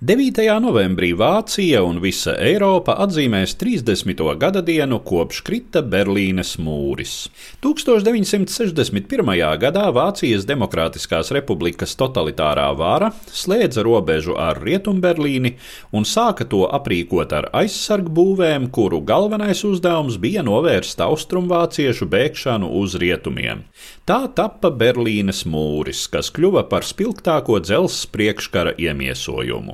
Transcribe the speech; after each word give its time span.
9. 0.00 0.44
novembrī 0.60 1.14
Vācija 1.16 1.80
un 1.86 1.98
visa 2.04 2.34
Eiropa 2.36 2.94
atzīmēs 3.02 3.54
30. 3.58 4.20
gada 4.38 4.60
dienu 4.62 4.98
kopš 5.00 5.40
krita 5.46 5.80
Berlīnes 5.82 6.54
mūris. 6.62 7.14
1961. 7.64 9.32
gadā 9.62 9.86
Vācijas 9.96 10.46
Demokrātiskās 10.46 11.32
republikas 11.34 11.96
totalitārā 11.98 12.68
vara 12.76 13.10
slēdza 13.32 13.82
robežu 13.86 14.36
ar 14.38 14.60
Rietumberlīni 14.62 15.56
un 15.96 16.06
sāka 16.06 16.44
to 16.44 16.66
aprīkot 16.68 17.32
ar 17.32 17.50
aizsargbūvēm, 17.64 18.68
kuru 18.70 19.00
galvenais 19.00 19.64
uzdevums 19.66 20.20
bija 20.22 20.44
novērst 20.46 21.02
austrumvāciešu 21.02 22.06
bēgšanu 22.12 22.70
uz 22.82 22.94
rietumiem. 23.00 23.64
Tā 24.06 24.20
tappa 24.38 24.70
Berlīnes 24.70 25.42
mūris, 25.50 26.04
kas 26.12 26.30
kļuva 26.30 26.68
par 26.70 26.86
spilgtāko 26.86 27.58
dzelzs 27.58 28.04
priekškara 28.14 28.76
iemiesojumu. 28.78 29.65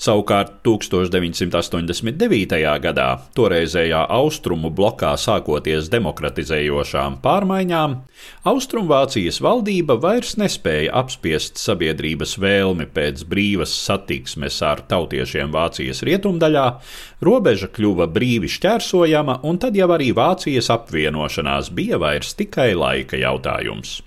Savukārt 0.00 0.60
1989. 0.66 2.60
gadā, 2.84 3.08
toreizējā 3.36 4.04
austrumu 4.16 4.70
blokā 4.74 5.12
sākoties 5.20 5.90
demokratizējošām 5.92 7.20
pārmaiņām, 7.24 7.98
Austrumvācijas 8.50 9.40
valdība 9.44 9.96
vairs 10.00 10.34
nespēja 10.40 10.94
apspiest 11.00 11.60
sabiedrības 11.60 12.36
vēlmi 12.40 12.86
pēc 12.94 13.24
brīvas 13.28 13.72
satiksmes 13.84 14.60
ar 14.64 14.84
tautiešiem 14.88 15.52
Vācijas 15.52 16.04
rietumdaļā, 16.08 16.66
robeža 17.24 17.68
kļuva 17.72 18.08
brīvi 18.12 18.48
šķērsojama, 18.48 19.40
un 19.44 19.60
tad 19.60 19.76
jau 19.76 19.90
arī 19.96 20.12
Vācijas 20.16 20.72
apvienošanās 20.72 21.72
bija 21.76 22.00
vairs 22.00 22.36
tikai 22.38 22.72
laika 22.76 23.20
jautājums. 23.20 24.00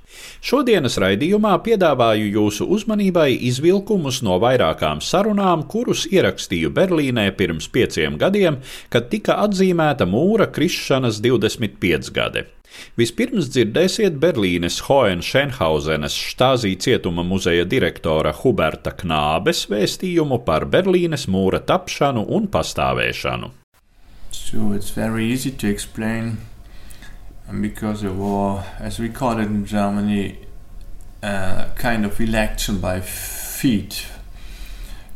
Šodienas 0.43 0.97
raidījumā 0.99 1.53
piedāvāju 1.65 2.31
jūsu 2.37 2.67
uzmanībai 2.75 3.29
izvilkumus 3.49 4.21
no 4.27 4.39
vairākām 4.43 4.99
sarunām, 5.03 5.63
kurus 5.71 6.03
ierakstīju 6.11 6.73
Berlīnē 6.75 7.29
pirms 7.37 7.69
pieciem 7.71 8.17
gadiem, 8.19 8.59
kad 8.91 9.07
tika 9.13 9.39
atzīmēta 9.45 10.09
mūra 10.09 10.49
krišanas 10.51 11.21
25 11.23 12.11
gadi. 12.13 12.43
Vispirms 12.97 13.49
dzirdēsiet 13.53 14.15
Berlīnes 14.21 14.79
Hohenschenhausenes 14.87 16.15
štāzī 16.33 16.73
cietuma 16.85 17.23
muzeja 17.23 17.65
direktora 17.69 18.33
Huberta 18.41 18.91
Knābes 18.97 19.65
vēstījumu 19.71 20.41
par 20.47 20.65
Berlīnes 20.75 21.27
mūra 21.31 21.61
tapšanu 21.71 22.25
un 22.37 22.49
pastāvēšanu. 22.53 23.51
So 24.33 24.73
and 27.47 27.61
because 27.61 28.03
it 28.03 28.13
was, 28.13 28.65
as 28.79 28.99
we 28.99 29.09
call 29.09 29.39
it 29.39 29.45
in 29.45 29.65
Germany, 29.65 30.39
a 31.21 31.71
kind 31.75 32.05
of 32.05 32.19
election 32.19 32.79
by 32.79 32.99
feet. 32.99 34.07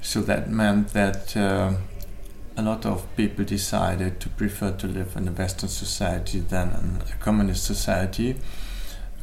So 0.01 0.21
that 0.21 0.49
meant 0.49 0.93
that 0.93 1.35
uh, 1.35 1.73
a 2.55 2.61
lot 2.61 2.85
of 2.85 3.05
people 3.15 3.45
decided 3.45 4.19
to 4.21 4.29
prefer 4.29 4.71
to 4.71 4.87
live 4.87 5.15
in 5.15 5.27
a 5.27 5.31
Western 5.31 5.69
society 5.69 6.39
than 6.39 6.69
in 6.69 7.01
a 7.11 7.15
communist 7.19 7.65
society. 7.65 8.35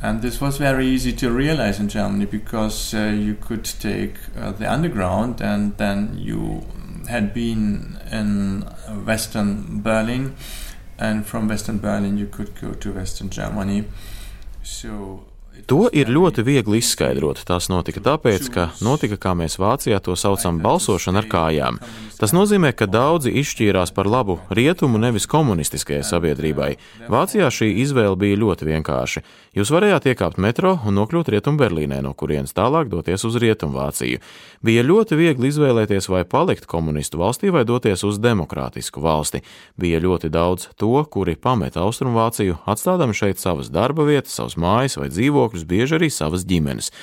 And 0.03 0.21
this 0.21 0.41
was 0.41 0.59
very 0.59 0.87
easy 0.87 1.13
to 1.15 1.31
realize 1.31 1.81
in 1.81 1.89
Germany 1.89 2.27
because 2.27 2.93
uh, 2.93 3.15
you 3.17 3.35
could 3.35 3.65
take 3.65 4.17
uh, 4.37 4.53
the 4.53 4.71
underground 4.71 5.41
and 5.41 5.77
then 5.79 6.17
you 6.19 6.67
had 7.09 7.33
been 7.33 7.99
in 8.11 8.63
Western 9.07 9.81
Berlin 9.81 10.37
and 10.99 11.25
from 11.27 11.49
Western 11.49 11.79
Berlin 11.79 12.19
you 12.19 12.27
could 12.27 12.51
go 12.61 12.75
to 12.75 12.93
Western 12.93 13.31
Germany. 13.31 13.85
So 14.63 15.25
To 15.71 15.87
ir 15.95 16.11
ļoti 16.11 16.43
viegli 16.45 16.81
izskaidrot. 16.83 17.45
Tas 17.47 17.71
notika 17.71 18.03
tāpēc, 18.05 18.49
ka 18.53 18.65
notika, 18.85 19.17
kā 19.21 19.33
mēs 19.39 19.55
Vācijā 19.61 20.01
to 20.03 20.17
saucam, 20.19 20.59
balsošana 20.65 21.23
ar 21.23 21.29
kājām. 21.31 21.79
Tas 22.15 22.31
nozīmē, 22.31 22.71
ka 22.79 22.87
daudzi 22.87 23.33
izšķīrās 23.41 23.91
par 23.95 24.07
labu 24.07 24.37
rietumu, 24.55 25.01
nevis 25.03 25.27
komunistiskajai 25.27 26.05
sabiedrībai. 26.07 26.69
Vācijā 27.11 27.49
šī 27.51 27.73
izvēle 27.83 28.15
bija 28.21 28.39
ļoti 28.39 28.69
vienkārša. 28.69 29.23
Jūs 29.59 29.73
varējāt 29.75 30.07
iekāpt 30.13 30.39
metro 30.43 30.77
un 30.87 30.95
nokļūt 31.01 31.33
Rietumu 31.35 31.59
Berlīnē, 31.59 31.99
no 32.07 32.15
kurienes 32.15 32.55
tālāk 32.55 32.89
doties 32.93 33.27
uz 33.27 33.41
Rietumu 33.43 33.81
Vāciju. 33.81 34.23
Bija 34.63 34.87
ļoti 34.87 35.19
viegli 35.19 35.51
izvēlēties, 35.51 36.09
vai 36.11 36.23
palikt 36.23 36.69
komunistu 36.71 37.19
valstī 37.19 37.51
vai 37.55 37.67
doties 37.67 38.07
uz 38.07 38.23
demokrātisku 38.23 39.03
valsti. 39.03 39.43
Bija 39.75 40.03
ļoti 40.05 40.31
daudz 40.31 40.71
to, 40.79 40.95
kuri 41.11 41.35
pameta 41.35 41.83
Austrumvāciju, 41.83 42.61
atstādami 42.71 43.15
šeit 43.19 43.43
savas 43.43 43.75
darba 43.75 44.07
vietas, 44.07 44.39
savas 44.39 44.55
mājas 44.55 45.01
vai 45.03 45.11
dzīvokļus, 45.11 45.67
bieži 45.67 45.99
arī 45.99 46.15
savas 46.15 46.47
ģimenes. 46.47 46.95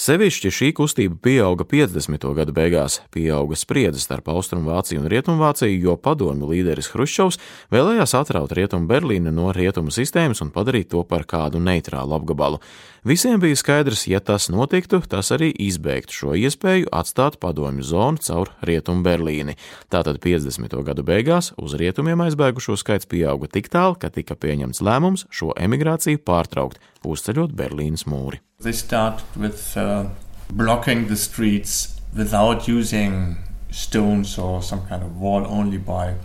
Sevišķi 0.00 0.48
šī 0.48 0.66
kustība 0.72 1.18
pieauga 1.20 1.66
50. 1.68 2.22
gadu 2.32 2.54
beigās, 2.56 2.94
pieauga 3.12 3.58
spriedze 3.60 4.00
starp 4.00 4.30
Austrumvāciju 4.32 5.02
un 5.02 5.10
Rietumvāciju, 5.12 5.76
jo 5.76 5.96
padomju 6.00 6.48
līderis 6.48 6.88
Hruščovs 6.94 7.36
vēlējās 7.74 8.16
atraut 8.16 8.54
Rietumu 8.56 8.88
Berlīnu 8.88 9.28
no 9.36 9.50
rietumu 9.52 9.92
sistēmas 9.92 10.40
un 10.40 10.54
padarīt 10.56 10.88
to 10.94 11.04
par 11.04 11.28
kādu 11.28 11.60
neitrālu 11.60 12.16
apgabalu. 12.16 12.62
Visiem 13.04 13.36
bija 13.44 13.60
skaidrs, 13.60 14.06
ja 14.08 14.24
tas 14.24 14.48
notiktu, 14.48 15.02
tas 15.04 15.34
arī 15.36 15.52
izbeigtu 15.68 16.16
šo 16.16 16.32
iespēju 16.46 16.88
atstāt 16.96 17.36
padomju 17.36 17.84
zonu 17.92 18.24
caur 18.24 18.56
Rietumu 18.64 19.04
Berlīni. 19.04 19.60
Tātad 19.92 20.16
50. 20.24 20.80
gadu 20.80 21.04
beigās 21.04 21.52
uz 21.60 21.76
rietumiem 21.76 22.24
aizbēgušo 22.24 22.80
skaits 22.80 23.04
pieauga 23.04 23.52
tik 23.52 23.68
tālu, 23.68 24.00
ka 24.00 24.08
tika 24.08 24.32
pieņemts 24.32 24.80
lēmums 24.80 25.28
šo 25.28 25.52
emigrāciju 25.60 26.24
pārtraukt, 26.24 26.80
uzceļot 27.04 27.52
Berlīnas 27.52 28.08
mūri. 28.08 28.40
They 28.60 28.72
started 28.72 29.24
with 29.36 29.74
uh, 29.74 30.08
blocking 30.52 31.08
the 31.08 31.16
streets 31.16 31.98
without 32.14 32.68
using 32.68 33.38
stones 33.70 34.36
or 34.36 34.62
some 34.62 34.86
kind 34.86 35.02
of 35.02 35.18
wall, 35.18 35.46
only 35.46 35.78
by 35.78 36.16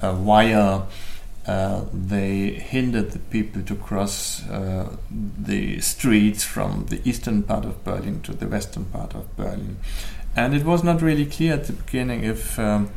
a 0.00 0.14
wire. 0.14 0.84
Uh, 1.46 1.84
they 1.92 2.52
hindered 2.52 3.10
the 3.10 3.18
people 3.18 3.60
to 3.62 3.74
cross 3.74 4.48
uh, 4.48 4.96
the 5.10 5.78
streets 5.80 6.42
from 6.42 6.86
the 6.86 7.06
eastern 7.06 7.42
part 7.42 7.66
of 7.66 7.84
Berlin 7.84 8.22
to 8.22 8.32
the 8.32 8.46
western 8.46 8.86
part 8.86 9.14
of 9.14 9.36
Berlin. 9.36 9.76
And 10.34 10.54
it 10.54 10.64
was 10.64 10.82
not 10.82 11.02
really 11.02 11.26
clear 11.26 11.52
at 11.52 11.66
the 11.66 11.74
beginning 11.74 12.24
if 12.24 12.58
um, 12.58 12.90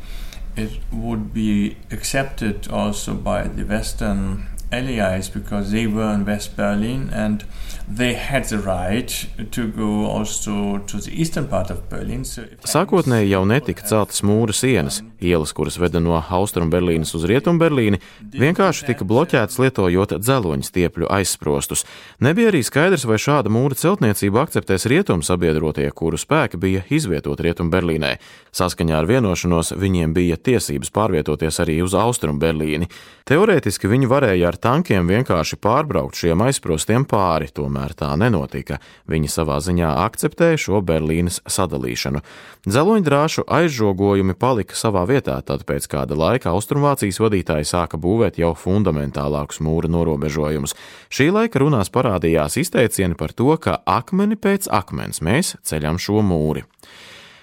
it 0.56 0.78
would 0.90 1.34
be 1.34 1.76
accepted 1.90 2.68
also 2.68 3.12
by 3.14 3.48
the 3.48 3.64
western 3.64 4.46
allies 4.72 5.28
because 5.28 5.72
they 5.72 5.86
were 5.86 6.14
in 6.14 6.24
West 6.24 6.56
Berlin 6.56 7.10
and 7.12 7.44
they 7.88 8.14
had 8.14 8.44
the 8.44 8.58
right 8.58 9.26
to 9.50 9.68
go 9.68 10.06
also 10.06 10.78
to 10.86 10.98
the 10.98 11.10
eastern 11.10 11.48
part 11.48 11.70
of 11.70 11.88
Berlin. 11.90 12.24
So 12.24 12.42
Sākotnēji 12.64 13.32
jau 13.32 13.42
netika 13.48 13.84
celtas 13.86 14.22
mūra 14.24 14.54
sienas, 14.56 15.02
ielas, 15.20 15.52
kuras 15.52 15.78
veda 15.80 16.00
no 16.00 16.16
Austrum 16.20 16.70
Berlīnas 16.72 17.14
uz 17.16 17.26
Rietum 17.28 17.58
Berlīni, 17.60 18.00
vienkārši 18.32 18.88
tika 18.90 19.06
bloķētas 19.08 19.58
lietojot 19.62 20.16
dzeloņu 20.22 20.68
stiepļu 20.68 21.10
aizsprostus. 21.12 21.84
Nebija 22.22 22.52
arī 22.52 22.62
skaidrs, 22.66 23.06
vai 23.08 23.18
šāda 23.20 23.52
mūra 23.52 23.76
celtniecību 23.78 24.40
akceptēs 24.42 24.88
rietumu 24.90 25.26
sabiedrotie, 25.26 25.88
kuru 25.90 26.20
spēki 26.20 26.60
bija 26.62 26.84
izvietot 26.90 27.42
Rietum 27.42 27.72
Berlīnē. 27.72 28.16
Saskaņā 28.52 28.98
ar 29.02 29.08
vienošanos 29.10 29.74
viņiem 29.80 30.14
bija 30.16 30.38
tiesības 30.38 30.92
pārvietoties 30.94 31.60
arī 31.64 31.80
uz 31.84 31.96
Austrum 31.98 32.40
Berlīni. 32.42 32.88
Teorētiski 33.28 33.88
viņi 33.90 34.10
varēja 34.10 34.50
ar 34.50 34.58
tankiem 34.60 35.08
vienkārši 35.08 35.58
pārbraukt 35.62 36.18
šiem 36.18 36.42
aizsprostiem 36.44 37.06
pāri, 37.08 37.48
tomēr 37.54 37.71
tā 37.96 38.10
nenotika. 38.20 38.78
Viņi 39.08 39.30
savā 39.32 39.58
ziņā 39.64 39.90
akceptēja 40.04 40.60
šo 40.60 40.80
Berlīnas 40.84 41.40
sadalīšanu. 41.46 42.22
Dzeloņdrāšu 42.68 43.46
aizžogojumi 43.48 44.34
palika 44.34 44.76
savā 44.78 45.06
vietā, 45.08 45.38
tad 45.42 45.64
pēc 45.68 45.88
kāda 45.90 46.18
laika 46.18 46.52
Austrumvācijas 46.52 47.20
vadītāji 47.22 47.68
sāka 47.68 48.00
būvēt 48.00 48.38
jau 48.42 48.52
fundamentālākus 48.58 49.62
mūra 49.64 49.90
norobežojumus. 49.90 50.76
Šī 51.12 51.30
laika 51.32 51.62
runās 51.62 51.90
parādījās 51.92 52.58
izteicieni 52.62 53.16
par 53.18 53.32
to, 53.32 53.54
ka 53.56 53.80
akmeni 53.86 54.36
pēc 54.36 54.68
akmens 54.70 55.22
mēs 55.22 55.56
ceļam 55.62 55.98
šo 56.02 56.22
mūri. 56.26 56.66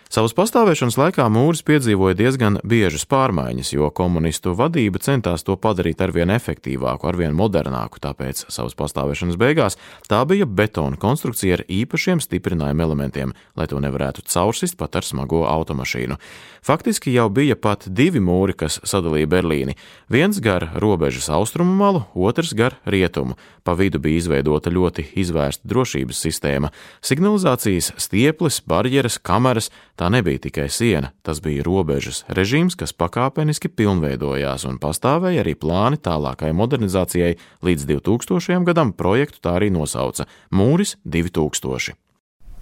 Savas 0.10 0.32
pastāvēšanas 0.34 0.96
laikā 0.98 1.28
mūris 1.30 1.60
piedzīvoja 1.62 2.16
diezgan 2.18 2.56
biežas 2.66 3.04
pārmaiņas, 3.06 3.70
jo 3.76 3.92
komunistu 3.94 4.56
vadība 4.58 4.98
centās 5.06 5.44
to 5.46 5.54
padarīt 5.54 6.00
arvien 6.02 6.34
efektīvāku, 6.34 7.06
arvien 7.06 7.36
modernāku, 7.38 8.02
tāpēc 8.02 8.42
savas 8.50 8.74
pastāvēšanas 8.80 9.38
beigās 9.38 9.78
tā 10.10 10.24
bija 10.26 10.48
betona 10.50 10.98
konstrukcija 10.98 11.60
ar 11.60 11.64
īpašiem 11.70 12.24
stiprinājuma 12.26 12.88
elementiem, 12.88 13.36
lai 13.54 13.68
to 13.70 13.78
nevarētu 13.78 14.26
caursist 14.26 14.80
pat 14.82 14.98
ar 14.98 15.06
smago 15.06 15.44
automašīnu. 15.46 16.18
Faktiski 16.66 17.14
jau 17.14 17.28
bija 17.30 17.54
pat 17.54 17.86
divi 17.86 18.18
mūri, 18.18 18.58
kas 18.58 18.80
sadalīja 18.82 19.30
Berlīni. 19.30 19.78
Viens 20.10 20.42
gar 20.42 20.72
robežas 20.82 21.30
austrumu 21.30 21.78
malu, 21.78 22.02
otrs 22.18 22.56
gar 22.58 22.80
rietumu. 22.90 23.38
Pa 23.64 23.78
vidu 23.78 24.02
bija 24.02 24.18
izveidota 24.24 24.74
ļoti 24.74 25.06
izvērsta 25.22 25.70
drošības 25.70 26.26
sistēma- 26.26 26.74
signalizācijas 27.10 27.94
stieples, 28.02 28.60
barjeras, 28.66 29.22
kameras, 29.22 29.70
Tā 30.00 30.08
nebija 30.08 30.40
tikai 30.40 30.70
siena, 30.72 31.10
tas 31.28 31.42
bija 31.44 31.60
robežas 31.68 32.22
režīms, 32.32 32.78
kas 32.80 32.94
pakāpeniski 32.96 33.68
pilnveidojās 33.68 34.64
un 34.70 34.78
pastāvēja 34.80 35.42
arī 35.44 35.58
plāni 35.60 36.00
tālākai 36.00 36.54
modernizācijai 36.56 37.34
līdz 37.68 37.84
2000. 37.90 38.64
gadam 38.70 38.94
projektu 38.96 39.44
tā 39.44 39.58
arī 39.60 39.68
nosauca- 39.76 40.24
Mūris 40.58 40.96
2000. 41.04 41.98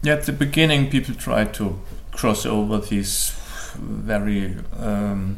At 0.07 0.25
the 0.25 0.33
beginning, 0.33 0.89
people 0.89 1.13
tried 1.13 1.53
to 1.53 1.77
cross 2.11 2.45
over 2.45 2.79
these 2.79 3.35
very 3.79 4.55
um, 4.79 5.37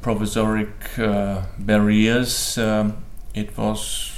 provisoric 0.00 0.98
uh, 0.98 1.42
barriers. 1.58 2.56
Um, 2.56 2.94
it 3.34 3.56
was 3.58 4.12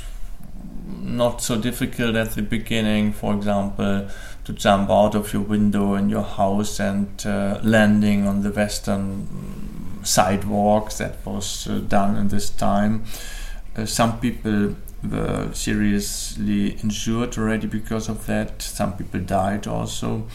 not 1.03 1.43
so 1.43 1.57
difficult 1.57 2.15
at 2.15 2.35
the 2.35 2.43
beginning, 2.43 3.13
for 3.13 3.35
example. 3.35 4.07
To 4.45 4.53
jump 4.53 4.91
out 4.91 5.15
of 5.15 5.33
your 5.33 5.43
window 5.43 5.95
in 5.95 6.09
your 6.09 6.23
house 6.23 6.81
and 6.81 7.25
uh, 7.27 7.61
landing 7.63 8.27
on 8.27 8.43
the 8.43 8.51
western 8.51 10.01
sidewalks. 10.03 10.99
That 10.99 11.25
was 11.25 11.69
uh, 11.69 11.79
done 11.79 12.17
in 12.17 12.29
this 12.29 12.51
time. 12.51 13.05
Uh, 13.77 13.87
some 13.87 14.19
people 14.21 14.77
were 15.09 15.51
seriously 15.53 16.71
injured 16.83 17.39
already 17.39 17.67
because 17.67 18.09
of 18.09 18.27
that. 18.27 18.63
Some 18.63 18.97
people 18.97 19.21
died 19.21 19.67
also. 19.67 20.27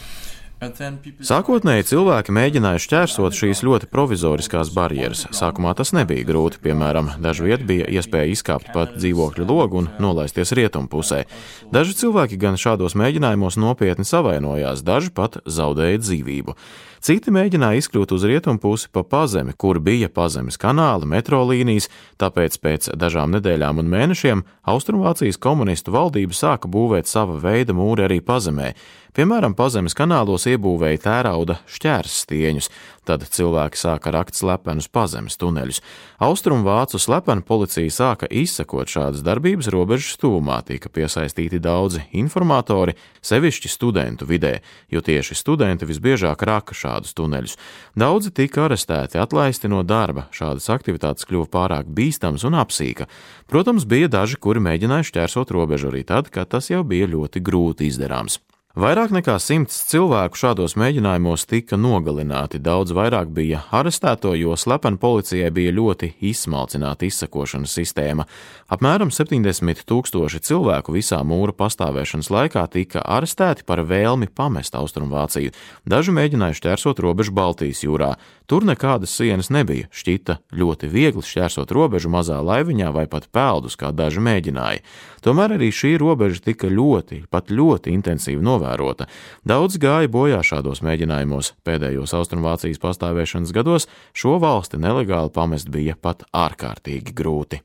Sākotnēji 0.57 1.85
cilvēki 1.85 2.33
mēģināja 2.33 2.79
šķērsot 2.81 3.35
šīs 3.37 3.59
ļoti 3.61 3.89
provizoriskās 3.93 4.71
barjeras. 4.73 5.27
Sākumā 5.37 5.75
tas 5.77 5.93
nebija 5.93 6.25
grūti, 6.25 6.57
piemēram, 6.63 7.11
dažu 7.21 7.45
vietu 7.45 7.67
bija 7.69 7.85
iespēja 7.99 8.31
izkāpt 8.33 8.71
pat 8.73 8.95
dzīvokļu 8.97 9.45
logu 9.45 9.83
un 9.83 9.91
nolaisties 10.01 10.55
rietumu 10.57 10.89
pusē. 10.89 11.27
Daži 11.69 11.93
cilvēki 12.01 12.41
gan 12.41 12.57
šādos 12.57 12.97
mēģinājumos 12.97 13.59
nopietni 13.61 14.07
savainojās, 14.09 14.81
daži 14.81 15.13
pat 15.13 15.37
zaudēja 15.45 16.01
dzīvību. 16.01 16.57
Citi 17.03 17.31
mēģināja 17.33 17.81
izkļūt 17.83 18.13
uz 18.15 18.25
rietumu 18.27 18.61
pusi 18.61 18.89
pa 18.91 19.03
pazemi, 19.05 19.53
kur 19.53 19.79
bija 19.83 20.09
pazemes 20.09 20.57
kanāli, 20.61 21.09
metro 21.09 21.43
līnijas, 21.45 21.89
tāpēc 22.21 22.57
pēc 22.63 22.91
dažām 22.97 23.35
nedēļām 23.37 23.83
un 23.83 23.91
mēnešiem 23.91 24.45
Austrumvācijas 24.67 25.37
komunistu 25.39 25.93
valdība 25.93 26.35
sāka 26.35 26.69
būvēt 26.71 27.07
sava 27.07 27.37
veida 27.41 27.75
mūri 27.77 28.07
arī 28.07 28.21
pazemē. 28.25 28.73
Piemēram, 29.17 29.55
pazemes 29.57 29.95
kanālos 29.97 30.43
iebūvēja 30.45 30.99
tērauda 31.01 31.55
šķērsstieņus, 31.73 32.67
tad 33.07 33.23
cilvēki 33.33 33.79
sāka 33.79 34.11
rakt 34.13 34.37
slepenus 34.37 34.85
pazemes 34.93 35.39
tuneļus. 35.41 35.79
Austrumvācu 36.21 36.99
slepena 37.01 37.41
policija 37.41 37.89
sāka 37.95 38.29
izsekot 38.29 38.91
šādas 38.93 39.23
darbības 39.25 39.71
robežas 39.73 40.19
tūmā, 40.21 40.59
tika 40.67 40.91
piesaistīti 40.93 41.57
daudzi 41.57 42.03
informatori, 42.19 42.93
sevišķi 43.25 43.71
studentu 43.73 44.27
vidē, 44.29 44.59
jo 44.93 45.01
tieši 45.01 45.39
studenti 45.39 45.89
visbiežāk 45.89 46.45
raka 46.45 46.77
šādus 46.87 47.15
tuneļus. 47.17 47.57
Daudzi 47.99 48.33
tika 48.35 48.65
arestēti, 48.67 49.19
atlaisti 49.21 49.71
no 49.71 49.83
darba, 49.83 50.27
šādas 50.35 50.69
aktivitātes 50.73 51.27
kļuva 51.27 51.49
pārāk 51.53 51.91
bīstamas 51.91 52.47
un 52.47 52.57
apsīka. 52.57 53.09
Protams, 53.51 53.87
bija 53.87 54.09
daži, 54.11 54.39
kuri 54.39 54.63
mēģināja 54.63 55.11
šķērsot 55.11 55.55
robežu 55.55 55.91
arī 55.91 56.05
tad, 56.07 56.31
kad 56.33 56.49
tas 56.55 56.71
jau 56.71 56.83
bija 56.87 57.09
ļoti 57.11 57.43
grūti 57.43 57.91
izdarāms. 57.91 58.41
Vairāk 58.77 59.09
nekā 59.09 59.39
simts 59.41 59.73
cilvēku 59.89 60.37
šādos 60.37 60.75
mēģinājumos 60.77 61.47
tika 61.49 61.79
nogalināti, 61.81 62.59
daudz 62.61 62.91
vairāk 62.93 63.31
bija 63.33 63.63
arestēto, 63.73 64.35
jo 64.37 64.53
slepeni 64.53 64.99
policijai 65.01 65.47
bija 65.49 65.71
ļoti 65.73 66.11
izsmalcināta 66.29 67.07
izsakošanas 67.07 67.73
sistēma. 67.73 68.27
Apmēram 68.69 69.09
70 69.09 69.81
tūkstoši 69.89 70.43
cilvēku 70.45 70.93
visā 70.93 71.23
mūra 71.25 71.55
pastāvēšanas 71.57 72.29
laikā 72.29 72.67
tika 72.75 73.01
arestēti 73.01 73.65
par 73.65 73.81
vēlmi 73.81 74.29
pamest 74.29 74.77
Austrumvāciju. 74.77 75.55
Daži 75.89 76.13
mēģināja 76.13 76.59
šķērsot 76.61 77.01
robežu 77.01 77.33
Baltijas 77.33 77.81
jūrā. 77.81 78.13
Tur 78.47 78.63
nekādas 78.63 79.11
sienas 79.11 79.49
nebija, 79.51 79.89
šķita 79.91 80.37
ļoti 80.55 80.87
viegli 80.87 81.19
šķērsot 81.19 81.73
robežu 81.75 82.07
mazā 82.07 82.37
laiviņā 82.39 82.93
vai 82.95 83.03
pat 83.11 83.27
peldus, 83.35 83.75
kā 83.75 83.89
daži 83.91 84.23
mēģināja. 84.23 84.85
Tomēr 85.25 85.57
arī 85.57 85.67
šī 85.75 85.97
robeža 85.99 86.39
tika 86.45 86.71
ļoti, 86.71 87.25
pat 87.27 87.51
ļoti 87.51 87.91
intensīvi 87.91 88.39
novērota. 88.47 89.09
Daudz 89.43 89.75
gāja 89.83 90.07
bojā 90.07 90.39
šādos 90.47 90.79
mēģinājumos. 90.79 91.57
Pēdējos 91.67 92.15
Austrumvācijas 92.15 92.79
pastāvēšanas 92.79 93.51
gados 93.51 93.91
šo 94.15 94.37
valsti 94.39 94.79
nelegāli 94.79 95.35
pamest 95.35 95.67
bija 95.67 95.99
pat 95.99 96.23
ārkārtīgi 96.31 97.11
grūti. 97.19 97.59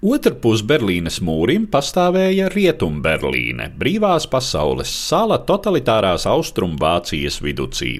Otrpus 0.00 0.62
Berlīnes 0.64 1.18
mūrim 1.20 1.66
pastāvēja 1.68 2.46
Rietumberlīne, 2.54 3.66
brīvās 3.76 4.24
pasaules 4.32 4.88
sala 4.88 5.36
totalitārās 5.44 6.24
Austrumvācijas 6.24 7.36
viducī. 7.44 7.90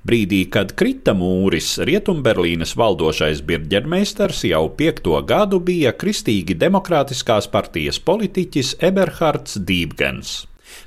Brīdī, 0.00 0.46
kad 0.48 0.72
krita 0.72 1.12
mūris, 1.12 1.74
Rietumberlīnes 1.84 2.72
valdošais 2.80 3.44
birģermeistars 3.44 4.40
jau 4.48 4.62
piekto 4.72 5.20
gadu 5.20 5.60
bija 5.60 5.92
Kristīgi 5.92 6.56
demokrātiskās 6.56 7.52
partijas 7.52 8.00
politiķis 8.08 8.78
Eberhards 8.80 9.60
Dībgens. 9.60 10.46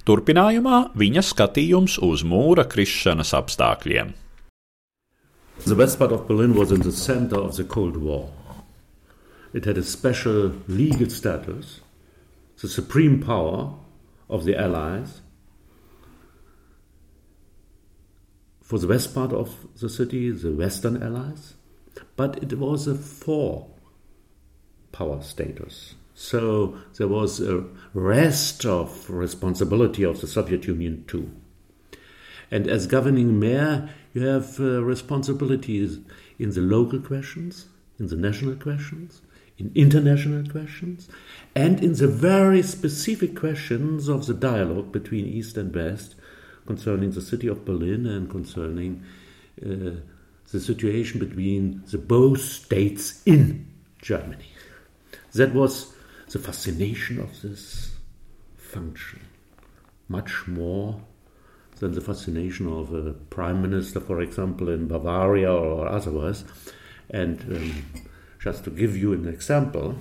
Turpinājumā 0.10 0.88
viņa 0.98 1.22
skatījums 1.22 2.02
uz 2.02 2.26
mūra 2.26 2.66
krišanas 2.66 3.38
apstākļiem. 3.38 4.16
The 5.68 5.78
west 5.78 6.00
part 6.00 6.12
of 6.12 6.26
Berlin 6.26 6.58
was 6.58 6.72
in 6.74 6.82
the 6.82 6.92
center 6.92 7.38
of 7.38 7.54
the 7.54 7.64
Cold 7.64 8.02
War. 8.02 8.32
It 9.54 9.66
had 9.66 9.78
a 9.78 9.84
special 9.84 10.54
legal 10.68 11.10
status, 11.10 11.82
the 12.60 12.68
supreme 12.68 13.22
power 13.22 13.76
of 14.30 14.46
the 14.46 14.60
Allies. 14.60 15.22
For 18.62 18.80
the 18.80 18.88
west 18.88 19.14
part 19.14 19.32
of 19.32 19.68
the 19.80 19.90
city, 19.90 20.32
the 20.32 20.54
Western 20.54 21.04
Allies, 21.04 21.54
but 22.16 22.42
it 22.42 22.58
was 22.58 22.88
a 22.88 22.96
four 22.96 23.70
power 24.92 25.22
status. 25.22 25.96
So 26.16 26.78
there 26.98 27.08
was 27.08 27.40
a 27.40 27.66
rest 27.94 28.66
of 28.66 29.10
responsibility 29.10 30.04
of 30.04 30.22
the 30.22 30.28
Soviet 30.28 30.66
Union 30.66 31.04
too. 31.08 31.32
And 32.50 32.68
as 32.68 32.88
governing 32.88 33.40
mayor, 33.40 33.90
you 34.14 34.26
have 34.26 34.60
uh, 34.60 34.84
responsibilities 34.84 36.00
in 36.38 36.52
the 36.52 36.62
local 36.62 37.00
questions, 37.00 37.68
in 38.00 38.08
the 38.08 38.16
national 38.16 38.56
questions, 38.56 39.22
in 39.58 39.72
international 39.76 40.50
questions, 40.50 41.10
and 41.56 41.84
in 41.84 41.94
the 41.94 42.08
very 42.08 42.64
specific 42.64 43.36
questions 43.36 44.08
of 44.08 44.26
the 44.26 44.34
dialogue 44.34 44.92
between 44.92 45.26
East 45.26 45.58
and 45.58 45.74
West 45.74 46.16
concerning 46.66 47.12
the 47.12 47.22
city 47.22 47.48
of 47.48 47.66
Berlin 47.66 48.06
and 48.06 48.30
concerning 48.30 49.04
uh, 49.62 50.00
the 50.52 50.60
situation 50.60 51.20
between 51.20 51.84
the 51.92 51.98
both 51.98 52.42
states 52.42 53.22
in 53.26 53.68
Germany. 54.02 54.50
That 55.34 55.54
was 55.54 55.94
the 56.32 56.40
fascination 56.40 57.20
of 57.20 57.42
this 57.42 57.96
function, 58.58 59.22
much 60.08 60.48
more 60.48 61.02
than 61.80 61.94
the 61.94 62.02
fascination 62.02 62.68
of 62.68 62.94
a 62.94 63.14
prime 63.14 63.62
minister, 63.62 64.00
for 64.00 64.22
example, 64.22 64.70
in 64.70 64.88
Bavaria 64.88 65.52
or 65.52 65.88
otherwise. 65.88 66.46
And 67.10 67.42
um, 67.42 67.84
just 68.44 68.66
to 68.66 68.70
give 68.70 68.98
you 68.98 69.14
an 69.14 69.26
example, 69.26 69.96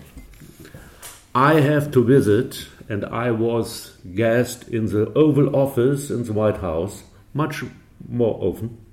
I 1.32 1.61
have 1.61 1.92
to 1.92 2.04
visit, 2.04 2.66
and 2.88 3.04
I 3.04 3.30
was 3.30 3.96
guest 4.16 4.68
in 4.68 4.87
the 4.87 5.12
Oval 5.14 5.54
Office 5.54 6.11
in 6.11 6.25
the 6.25 6.32
White 6.32 6.56
House 6.58 7.04
much 7.32 7.62
more 8.08 8.37
often 8.40 8.84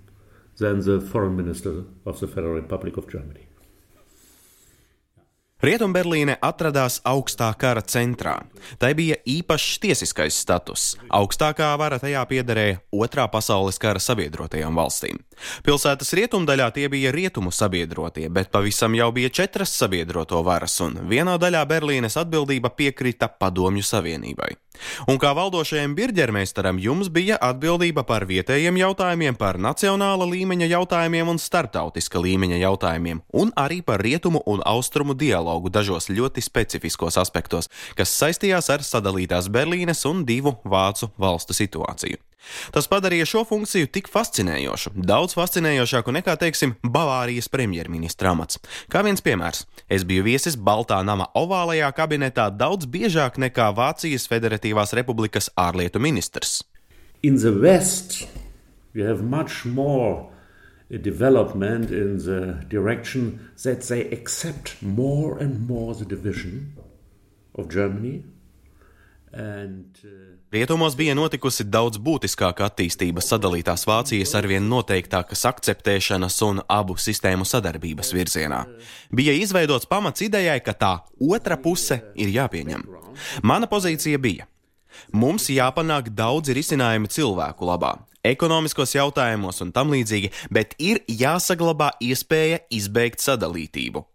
than 0.57 0.81
the 0.81 1.01
foreign 1.01 1.35
minister 1.35 1.83
of 2.05 2.19
the 2.19 2.27
Federal 2.27 2.61
Republic 2.61 2.95
of 2.95 3.09
Germany. 3.09 3.48
Rietumberlīne 5.59 6.37
atradās 6.39 7.01
augstā 7.03 7.49
kara 7.59 7.81
centrā. 7.83 8.37
Tai 8.79 8.93
bija 8.95 9.17
īpašs 9.27 9.81
tiesiskais 9.83 10.37
status. 10.39 10.93
Augstākā 11.11 11.73
vara 11.75 11.97
tajā 11.99 12.21
piederēja 12.29 12.77
Otrā 12.95 13.25
pasaules 13.27 13.75
kara 13.75 13.99
sabiedrotajām 13.99 14.79
valstīm. 14.79 15.19
Pilsētas 15.67 16.13
rietumdaļā 16.15 16.69
tie 16.77 16.87
bija 16.91 17.11
rietumu 17.11 17.51
sabiedrotie, 17.51 18.29
bet 18.31 18.53
pavisam 18.55 18.95
jau 18.95 19.09
bija 19.11 19.33
četras 19.41 19.75
sabiedroto 19.75 20.39
varas, 20.47 20.79
un 20.79 20.95
vienā 21.11 21.35
daļā 21.39 21.65
Berlīnes 21.67 22.15
atbildība 22.23 22.71
piekrita 22.79 23.27
Padomju 23.27 23.83
Savienībai. 23.83 24.53
Un 25.11 25.17
kā 25.19 25.33
valdošajam 25.35 25.91
birģermeistaram 25.95 26.77
jums 26.79 27.09
bija 27.11 27.35
atbildība 27.43 28.05
par 28.07 28.23
vietējiem 28.29 28.79
jautājumiem, 28.79 29.35
par 29.35 29.59
nacionāla 29.59 30.23
līmeņa 30.29 30.69
jautājumiem 30.71 31.33
un 31.33 31.41
starptautiska 31.41 32.21
līmeņa 32.23 32.61
jautājumiem, 32.63 33.19
un 33.35 33.51
arī 33.59 33.81
par 33.83 33.99
rietumu 33.99 34.39
un 34.47 34.63
austrumu 34.63 35.17
dialogu 35.19 35.48
dažos 35.73 36.11
ļoti 36.13 36.43
specifiskos 36.45 37.17
aspektos, 37.21 37.67
kas 37.97 38.13
saistījās 38.21 38.69
ar 38.73 38.85
sadalītās 38.85 39.51
Berlīnes 39.51 40.05
un 40.09 40.25
divu 40.27 40.57
vācu 40.63 41.11
valstu 41.19 41.57
situāciju. 41.57 42.21
Tas 42.73 42.87
padarīja 42.89 43.27
šo 43.27 43.43
funkciju 43.47 43.89
tik 43.93 44.07
fascinējošu, 44.11 44.93
daudz 44.95 45.35
fascinējošāku 45.37 46.13
nekā, 46.19 46.35
teiksim, 46.39 46.75
Bavārijas 46.83 47.49
premjerministra 47.51 48.33
amats. 48.33 48.61
Kā 48.91 49.03
viens 49.05 49.23
piemērs, 49.25 49.65
es 49.91 50.05
biju 50.07 50.25
viesis 50.27 50.55
Baltā 50.55 51.01
nama 51.05 51.29
ovālajā 51.37 51.91
kabinetā 51.97 52.49
daudz 52.55 52.87
biežāk 52.89 53.37
nekā 53.41 53.69
Vācijas 53.75 54.27
Federatīvās 54.31 54.95
Republikas 54.97 55.51
ārlietu 55.59 56.01
ministrs. 56.01 56.61
In 57.21 57.35
the 57.35 57.51
West, 57.51 58.27
you 58.93 59.05
have 59.05 59.21
much 59.21 59.65
more 59.65 60.29
development 60.97 61.91
in 61.91 62.17
the 62.17 62.65
direction 62.67 63.39
that 63.63 63.81
they 63.87 64.09
accept 64.11 64.81
more 64.81 65.37
and 65.37 65.67
more 65.67 65.93
the 65.93 66.05
division 66.05 66.73
of 67.53 67.69
Germany 67.69 68.23
And, 69.31 69.97
uh... 70.03 70.09
Rietumos 70.51 70.95
bija 70.97 71.13
notikusi 71.13 71.63
daudz 71.69 71.99
būtiskāka 72.01 72.65
attīstība 72.65 73.21
sadalītās 73.21 73.85
Vācijas 73.85 74.33
arvien 74.39 74.65
noteiktākas 74.65 75.45
akceptēšanas 75.45 76.39
un 76.47 76.63
abu 76.65 76.95
sistēmu 76.97 77.45
sadarbības 77.45 78.09
virzienā. 78.17 78.63
Bija 79.13 79.35
izveidots 79.37 79.85
pamats 79.89 80.25
idejai, 80.25 80.57
ka 80.65 80.73
tā 80.73 80.93
otra 81.21 81.59
puse 81.61 81.99
ir 82.17 82.33
jāpieņem. 82.33 82.87
Mana 83.45 83.69
pozīcija 83.69 84.17
bija: 84.17 84.49
mums 85.13 85.45
jāpanāk 85.53 86.09
daudzi 86.09 86.57
risinājumi 86.57 87.13
cilvēku 87.13 87.69
labā, 87.69 87.93
ekonomiskos 88.23 88.95
jautājumos 88.95 89.61
un 89.65 89.73
tam 89.75 89.93
līdzīgi, 89.95 90.31
bet 90.51 90.75
ir 90.79 91.03
jāsaglabā 91.07 91.93
iespēja 92.03 92.63
izbeigt 92.69 93.23
sadalītību. 93.23 94.05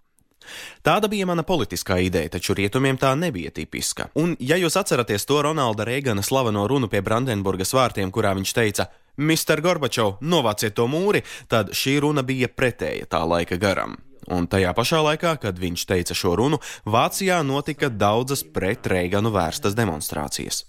Tāda 0.85 1.09
bija 1.09 1.27
mana 1.27 1.43
politiskā 1.43 1.97
ideja, 2.05 2.35
taču 2.37 2.57
rietumiem 2.59 2.99
tā 3.01 3.15
nebija 3.17 3.53
tipiska. 3.55 4.11
Un, 4.21 4.37
ja 4.41 4.59
jūs 4.61 4.77
atceraties 4.77 5.25
to 5.29 5.41
Ronalda 5.43 5.87
Reigana 5.89 6.23
slaveno 6.23 6.67
runu 6.69 6.91
pie 6.93 7.01
Brandenburgas 7.01 7.73
vārtiem, 7.77 8.13
kurā 8.13 8.35
viņš 8.37 8.53
teica: 8.57 8.91
Mr. 9.17 9.63
Gorbačov, 9.65 10.19
novāciet 10.21 10.77
to 10.77 10.89
mūri, 10.91 11.23
tad 11.49 11.73
šī 11.73 12.01
runa 12.05 12.25
bija 12.27 12.51
pretēja 12.53 13.09
tā 13.09 13.23
laika 13.25 13.57
garam. 13.57 13.97
Un 14.33 14.47
tajā 14.49 14.71
pašā 14.77 15.03
laikā, 15.05 15.35
kad 15.41 15.59
viņš 15.61 15.85
teica 15.89 16.17
šo 16.17 16.33
runu, 16.41 16.61
Vācijā 16.89 17.43
notika 17.45 17.91
daudzas 17.93 18.45
pret 18.45 18.87
Reiganu 18.89 19.33
vērstas 19.35 19.77
demonstrācijas. 19.77 20.65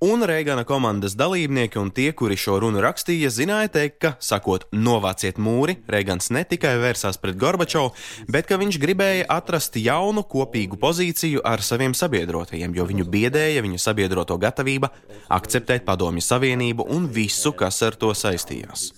Un 0.00 0.22
Reigana 0.24 0.62
komandas 0.64 1.12
dalībnieki 1.12 1.76
un 1.76 1.90
tie, 1.92 2.14
kuri 2.16 2.32
šo 2.40 2.54
runu 2.62 2.80
rakstīja, 2.80 3.28
zināja 3.36 3.68
teikt, 3.74 3.98
ka, 4.00 4.10
sakot, 4.24 4.62
novāciet 4.72 5.36
mūri, 5.36 5.74
Reigans 5.92 6.30
ne 6.32 6.40
tikai 6.48 6.70
vērsās 6.80 7.18
pret 7.20 7.36
Gorbačovu, 7.36 7.90
bet 8.32 8.48
ka 8.48 8.56
viņš 8.62 8.78
gribēja 8.80 9.26
atrast 9.28 9.76
jaunu 9.76 10.24
kopīgu 10.24 10.78
pozīciju 10.80 11.42
ar 11.44 11.60
saviem 11.60 11.92
sabiedrotajiem, 11.92 12.72
jo 12.78 12.86
viņu 12.88 13.04
biedēja 13.12 13.60
viņu 13.66 13.82
sabiedroto 13.84 14.38
gatavība 14.40 14.88
akceptēt 15.36 15.84
padomju 15.84 16.24
savienību 16.24 16.88
un 16.96 17.04
visu, 17.12 17.52
kas 17.52 17.82
ar 17.84 18.00
to 18.00 18.14
saistījās. 18.16 18.88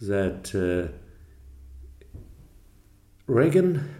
That, 0.00 0.54
uh, 0.54 0.88
Reagan 3.26 3.90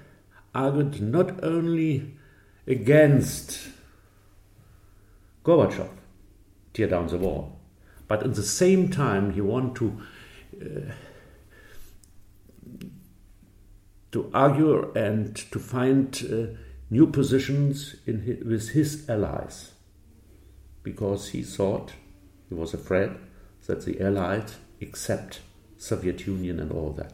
argued 0.54 1.02
not 1.02 1.45
only 1.45 2.20
against 2.71 3.69
Gorbachev, 5.45 5.89
tear 6.73 6.89
down 6.89 7.09
the 7.09 7.19
wall. 7.19 7.59
But 8.09 8.23
at 8.23 8.35
the 8.35 8.43
same 8.43 8.89
time, 8.89 9.33
he 9.33 9.41
wanted 9.41 9.77
to 9.77 10.00
uh, 10.61 10.93
to 14.12 14.31
argue 14.35 14.93
and 14.95 15.37
to 15.37 15.59
find 15.59 16.27
uh, 16.31 16.59
new 16.91 17.07
positions 17.07 17.95
his, 18.05 18.45
with 18.45 18.71
his 18.71 19.09
allies, 19.09 19.73
because 20.83 21.29
he 21.29 21.43
thought 21.43 21.93
he 22.49 22.55
was 22.55 22.75
afraid 22.75 23.11
that 23.67 23.85
the 23.85 24.00
Allies 24.00 24.57
accept 24.83 25.41
Soviet 25.79 26.27
Union 26.27 26.59
and 26.59 26.73
all 26.73 26.91
that. 26.91 27.12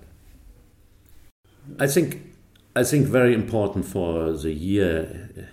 I 1.78 1.86
think 1.86 2.35
I 2.76 2.85
think 2.85 3.06
very 3.06 3.33
important 3.33 3.87
for 3.87 4.33
the 4.33 4.52
year 4.52 5.49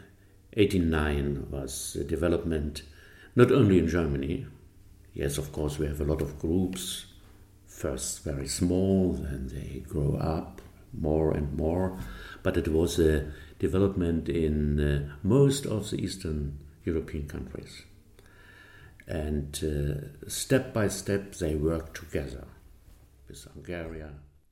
89 0.57 1.47
was 1.49 1.93
the 1.93 2.03
development 2.03 2.81
not 3.33 3.49
only 3.49 3.79
in 3.79 3.87
Germany. 3.87 4.45
Yes, 5.13 5.37
of 5.37 5.53
course, 5.53 5.79
we 5.79 5.87
have 5.87 6.01
a 6.01 6.03
lot 6.03 6.21
of 6.21 6.37
groups, 6.37 7.05
first 7.65 8.25
very 8.25 8.45
small, 8.45 9.13
then 9.13 9.47
they 9.47 9.85
grow 9.87 10.17
up 10.17 10.61
more 10.91 11.31
and 11.31 11.55
more, 11.55 11.97
but 12.43 12.57
it 12.57 12.67
was 12.67 12.99
a 12.99 13.31
development 13.57 14.27
in 14.27 14.81
uh, 14.81 15.15
most 15.23 15.65
of 15.65 15.91
the 15.91 16.03
Eastern 16.03 16.59
European 16.83 17.29
countries. 17.29 17.83
And 19.07 19.57
uh, 19.63 20.27
step 20.29 20.73
by 20.73 20.89
step 20.89 21.35
they 21.35 21.55
work 21.55 21.93
together 21.93 22.47
with 23.29 23.47
Hungary, 23.53 24.03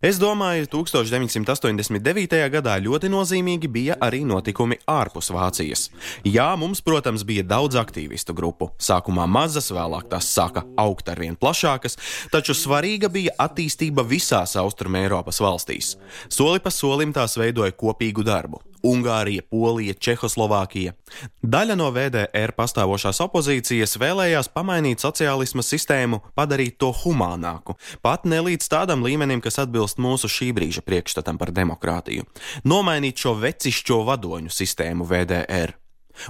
Es 0.02 0.18
domāju, 0.18 0.66
1989. 0.66 2.40
gadā 2.50 2.78
ļoti 2.82 3.10
nozīmīgi 3.14 3.70
bija 3.70 3.98
arī 4.02 4.24
notikumi 4.26 4.80
ārpus 4.90 5.30
Vācijas. 5.30 5.84
Jā, 6.26 6.48
mums, 6.58 6.82
protams, 6.82 7.22
bija 7.22 7.44
daudz 7.46 7.78
aktīvistu 7.78 8.34
grupu. 8.34 8.72
Sākumā 8.82 9.28
mazas, 9.30 9.70
vēlāk 9.70 10.10
tās 10.10 10.32
sāka 10.34 10.66
augt 10.82 11.14
ar 11.14 11.22
vien 11.22 11.38
plašākas, 11.38 12.00
taču 12.34 12.58
svarīga 12.58 13.14
bija 13.14 13.36
attīstība 13.46 14.02
visās 14.02 14.58
Austrum 14.58 14.98
Eiropas 14.98 15.38
valstīs. 15.38 15.94
Soli 16.34 16.66
pa 16.66 16.74
solim 16.74 17.14
tās 17.14 17.38
veidoja 17.38 17.78
kopīgu 17.78 18.26
darbu. 18.26 18.71
Ungārija, 18.88 19.44
Polija, 19.50 19.94
Čehoslovākija. 19.94 20.94
Daļa 21.42 21.78
no 21.80 21.90
VDR 21.94 22.54
pastāvošās 22.58 23.22
opozīcijas 23.26 23.98
vēlējās 24.02 24.52
pamainīt 24.54 25.04
sociālisma 25.04 25.66
sistēmu, 25.66 26.22
padarīt 26.38 26.80
to 26.82 26.92
humānāku, 27.04 27.78
pat 28.02 28.26
ne 28.26 28.42
līdz 28.48 28.72
tādam 28.72 29.06
līmenim, 29.06 29.44
kas 29.44 29.62
atbilst 29.64 30.02
mūsu 30.02 30.30
šī 30.32 30.52
brīža 30.58 30.86
priekšstatam 30.86 31.40
par 31.42 31.54
demokrātiju. 31.56 32.26
Nomainīt 32.66 33.22
šo 33.22 33.36
vecišķo 33.42 34.02
vadoņu 34.10 34.54
sistēmu 34.54 35.08
VDR. 35.08 35.78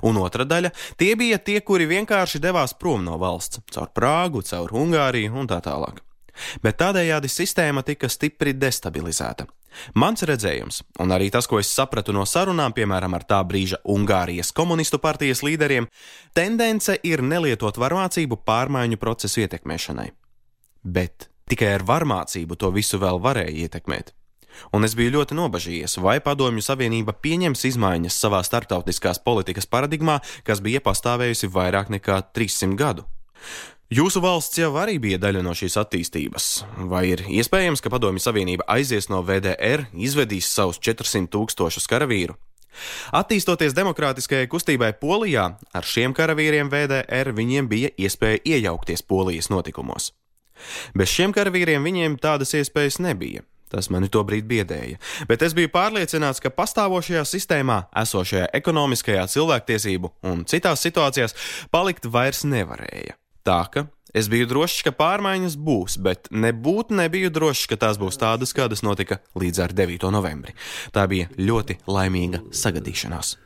Un 0.05 0.17
otra 0.21 0.45
daļa- 0.45 0.71
tie 0.99 1.15
bija 1.15 1.37
tie, 1.37 1.59
kuri 1.61 1.87
vienkārši 1.87 2.39
devās 2.39 2.73
prom 2.77 3.03
no 3.03 3.17
valsts, 3.17 3.59
caur 3.71 3.89
Prāgu, 3.95 4.43
caur 4.43 4.69
Ungāriju 4.69 5.33
un 5.33 5.47
tā 5.47 5.61
tālāk. 5.61 5.99
Bet 6.61 6.77
tādējādi 6.77 7.29
sistēma 7.29 7.83
tika 7.83 8.07
stipri 8.07 8.53
destabilizēta. 8.53 9.47
Mans 9.95 10.23
redzējums, 10.27 10.81
un 11.03 11.13
arī 11.15 11.29
tas, 11.33 11.47
ko 11.47 11.59
es 11.61 11.71
sapratu 11.71 12.13
no 12.15 12.25
sarunām, 12.27 12.75
piemēram, 12.75 13.15
ar 13.17 13.25
tā 13.27 13.41
brīža 13.47 13.81
Ungārijas 13.89 14.51
komunistu 14.55 14.99
partijas 15.01 15.43
līderiem, 15.45 15.87
tendence 16.37 16.97
ir 17.07 17.23
nelietot 17.23 17.79
varmācību 17.81 18.41
pārmaiņu 18.47 18.99
procesu 19.01 19.45
ietekmēšanai. 19.45 20.09
Bet 20.83 21.29
tikai 21.51 21.75
ar 21.77 21.85
varmācību 21.87 22.57
to 22.59 22.71
visu 22.75 22.99
vēl 23.01 23.21
varēja 23.23 23.67
ietekmēt. 23.67 24.15
Un 24.75 24.83
es 24.83 24.95
biju 24.99 25.15
ļoti 25.15 25.35
nobažījies, 25.37 25.97
vai 26.03 26.19
Padomju 26.23 26.63
Savienība 26.65 27.15
pieņems 27.23 27.63
izmaiņas 27.71 28.17
savā 28.23 28.41
starptautiskās 28.43 29.21
politikas 29.23 29.67
paradigmā, 29.67 30.19
kas 30.47 30.61
bija 30.63 30.83
pastāvējusi 30.83 31.51
vairāk 31.51 31.91
nekā 31.95 32.19
300 32.35 32.75
gadu. 32.79 33.07
Jūsu 33.91 34.21
valsts 34.23 34.55
jau 34.55 34.69
arī 34.79 34.93
bija 35.03 35.17
daļa 35.19 35.41
no 35.43 35.51
šīs 35.51 35.73
attīstības. 35.81 36.45
Vai 36.87 37.09
ir 37.09 37.25
iespējams, 37.27 37.81
ka 37.83 37.89
Padomju 37.91 38.21
Savienība 38.23 38.63
aizies 38.71 39.09
no 39.11 39.19
VDR, 39.27 39.83
izvedīs 39.91 40.47
savus 40.47 40.79
400 40.79 41.27
tūkstošus 41.33 41.89
karavīru? 41.91 42.37
Attīstoties 43.11 43.75
demokrātiskajai 43.75 44.47
kustībai 44.47 44.93
Polijā, 45.01 45.43
ar 45.75 45.83
šiem 45.83 46.15
karavīriem 46.15 46.71
VDR 46.71 47.33
viņiem 47.35 47.67
bija 47.67 47.91
iespēja 47.99 48.39
iejaukties 48.53 49.03
Polijas 49.03 49.51
notikumos. 49.51 50.13
Bez 50.95 51.11
šiem 51.11 51.35
karavīriem 51.35 51.83
viņiem 51.83 52.15
tādas 52.23 52.55
iespējas 52.55 53.01
nebija. 53.03 53.43
Tas 53.71 53.91
mani 53.91 54.07
tobrīd 54.11 54.47
biedēja, 54.47 54.99
bet 55.27 55.43
es 55.43 55.51
biju 55.55 55.71
pārliecināts, 55.71 56.39
ka 56.43 56.51
pastāvošajā 56.51 57.27
sistēmā, 57.27 57.81
esošajā 58.03 58.53
ekonomiskajā, 58.59 59.27
cilvēktiesību 59.35 60.15
un 60.31 60.43
citās 60.47 60.83
situācijās 60.87 61.35
palikt 61.75 62.07
vairs 62.07 62.47
nevarēja. 62.47 63.19
Tā 63.47 63.63
ka 63.73 63.87
Es 64.11 64.27
biju 64.27 64.43
drošs, 64.49 64.81
ka 64.83 64.91
pārmaiņas 64.91 65.53
būs, 65.55 65.95
bet 66.03 66.27
nebūtu 66.35 66.97
nebiju 66.99 67.29
drošs, 67.31 67.69
ka 67.71 67.77
tās 67.79 67.99
būs 67.99 68.19
tādas, 68.19 68.51
kādas 68.51 68.83
notika 68.83 69.21
līdz 69.39 69.61
ar 69.63 69.75
9. 69.77 70.09
novembri. 70.11 70.51
Tā 70.91 71.05
bija 71.07 71.29
ļoti 71.39 71.77
laimīga 71.87 72.41
sagadīšanās. 72.51 73.37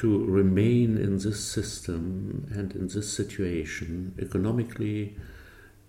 To 0.00 0.24
remain 0.24 0.96
in 0.96 1.18
this 1.20 1.44
system 1.44 2.48
and 2.54 2.72
in 2.72 2.88
this 2.88 3.12
situation 3.12 4.14
economically, 4.18 5.16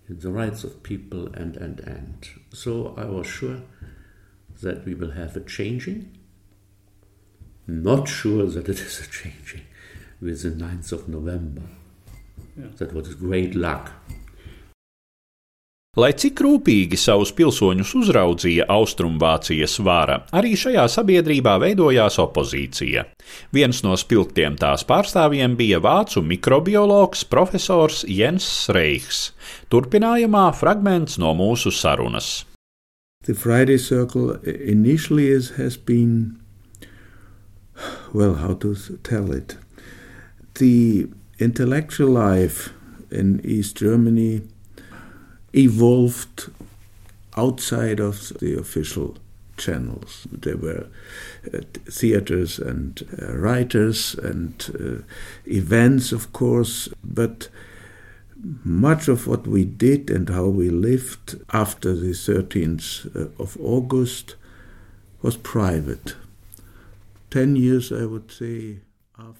in 0.08 0.20
the 0.20 0.32
rights 0.32 0.64
of 0.64 0.82
people, 0.82 1.28
and 1.32 1.56
and 1.56 1.80
and. 1.80 2.28
So 2.52 2.94
I 2.96 3.08
was 3.08 3.26
sure 3.26 3.62
that 4.60 4.84
we 4.84 4.94
will 4.94 5.16
have 5.16 5.36
a 5.36 5.44
changing. 5.44 6.04
Not 7.66 8.08
sure 8.08 8.46
that 8.46 8.68
it 8.68 8.80
is 8.80 9.00
a 9.00 9.08
changing 9.08 9.64
with 10.20 10.42
the 10.42 10.52
9th 10.52 10.92
of 10.92 11.08
November. 11.08 11.77
That 12.78 12.92
was 12.92 13.14
great 13.14 13.54
luck. 13.54 13.92
Lai 15.98 16.12
cik 16.14 16.38
rūpīgi 16.44 16.94
savus 17.00 17.32
pilsoņus 17.34 17.90
uzraudzīja 17.98 18.68
Austrumvācijas 18.70 19.78
vara, 19.82 20.20
arī 20.36 20.52
šajā 20.54 20.84
sabiedrībā 20.94 21.56
veidojās 21.58 22.20
opozīcija. 22.22 23.02
Viens 23.56 23.80
no 23.82 23.96
spilgtiem 23.98 24.54
tās 24.60 24.84
pārstāvjiem 24.86 25.56
bija 25.58 25.80
vācu 25.82 26.22
mikrobiologs 26.22 27.24
profesors 27.26 28.04
Jens 28.06 28.46
Reichs. 28.70 29.32
Turpinājumā 29.74 30.44
fragments 30.54 31.18
no 31.18 31.34
mūsu 31.34 31.74
sarunas. 31.74 32.44
The 33.26 33.34
Friday 33.34 33.78
Circle 33.78 34.38
initially 34.46 35.26
is, 35.26 35.50
has 35.58 35.76
been, 35.76 36.38
well, 38.14 38.36
how 38.38 38.54
to 38.54 38.76
tell 39.02 39.32
it? 39.32 39.56
The 40.54 41.08
intellectual 41.38 42.10
life 42.10 42.70
in 43.10 43.40
East 43.44 43.76
Germany 43.76 44.42
evolved 45.54 46.50
outside 47.36 48.00
of 48.00 48.32
the 48.40 48.58
official 48.58 49.16
channels. 49.56 50.26
There 50.30 50.56
were 50.56 50.86
uh, 51.52 51.60
theaters 51.86 52.58
and 52.58 53.06
uh, 53.20 53.36
writers 53.36 54.14
and 54.14 54.52
uh, 54.74 55.02
events, 55.46 56.12
of 56.12 56.32
course, 56.32 56.88
but 57.02 57.48
much 58.64 59.08
of 59.08 59.26
what 59.26 59.46
we 59.46 59.64
did 59.64 60.10
and 60.10 60.28
how 60.28 60.46
we 60.46 60.70
lived 60.70 61.40
after 61.52 61.94
the 61.94 62.12
13th 62.12 63.16
uh, 63.16 63.42
of 63.42 63.56
August 63.60 64.36
was 65.22 65.36
private. 65.36 66.14
Ten 67.30 67.56
years, 67.56 67.92
I 67.92 68.06
would 68.06 68.30
say. 68.30 68.78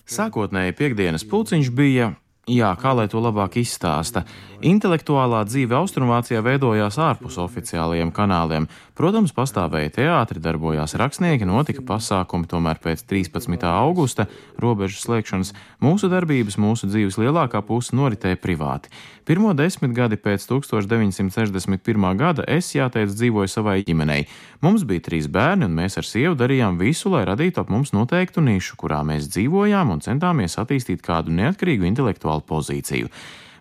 Sākotnēji 0.08 0.74
piekdienas 0.78 1.26
pulciņš 1.28 1.70
bija 1.74 2.12
Jā, 2.48 2.70
kā 2.80 2.94
lai 2.96 3.04
to 3.12 3.20
labāk 3.20 3.58
izstāsta? 3.60 4.22
Intelektuālā 4.64 5.42
dzīve 5.44 5.76
Austrumvācijā 5.76 6.40
veidojās 6.46 6.96
ārpus 6.96 7.36
oficiālajiem 7.42 8.08
kanāliem. 8.16 8.64
Protams, 8.98 9.30
pastāvēja 9.30 9.92
teātri, 9.94 10.40
darbojās 10.42 10.96
rakstnieki, 10.98 11.46
notika 11.46 11.84
pasākumi, 11.86 12.48
tomēr 12.50 12.80
pēc 12.82 13.04
13. 13.06 13.62
augusta 13.70 14.26
robežu 14.58 14.98
slēgšanas 14.98 15.52
mūsu 15.86 16.10
darbības, 16.10 16.56
mūsu 16.58 16.90
dzīves 16.90 17.20
lielākā 17.22 17.62
puse 17.62 17.94
noritēja 17.94 18.40
privāti. 18.42 18.90
Pirmo 19.22 19.54
desmitgadi 19.54 20.18
pēc 20.18 20.48
1961. 20.50 22.10
gada 22.18 22.42
es, 22.50 22.74
jāteic, 22.74 23.14
dzīvoju 23.14 23.54
savai 23.54 23.78
ģimenei. 23.86 24.26
Mums 24.66 24.82
bija 24.82 25.06
trīs 25.06 25.30
bērni, 25.30 25.70
un 25.70 25.78
mēs 25.78 26.00
ar 26.02 26.08
sievu 26.08 26.34
darījām 26.34 26.82
visu, 26.82 27.14
lai 27.14 27.22
radītu 27.30 27.62
ap 27.62 27.70
mums 27.70 27.94
noteiktu 27.94 28.42
nišu, 28.42 28.74
kurā 28.82 29.04
mēs 29.06 29.30
dzīvojām 29.30 29.94
un 29.94 30.02
centāmies 30.02 30.58
attīstīt 30.58 31.06
kādu 31.06 31.30
neatkarīgu 31.38 31.86
intelektuālu 31.86 32.42
pozīciju. 32.50 33.14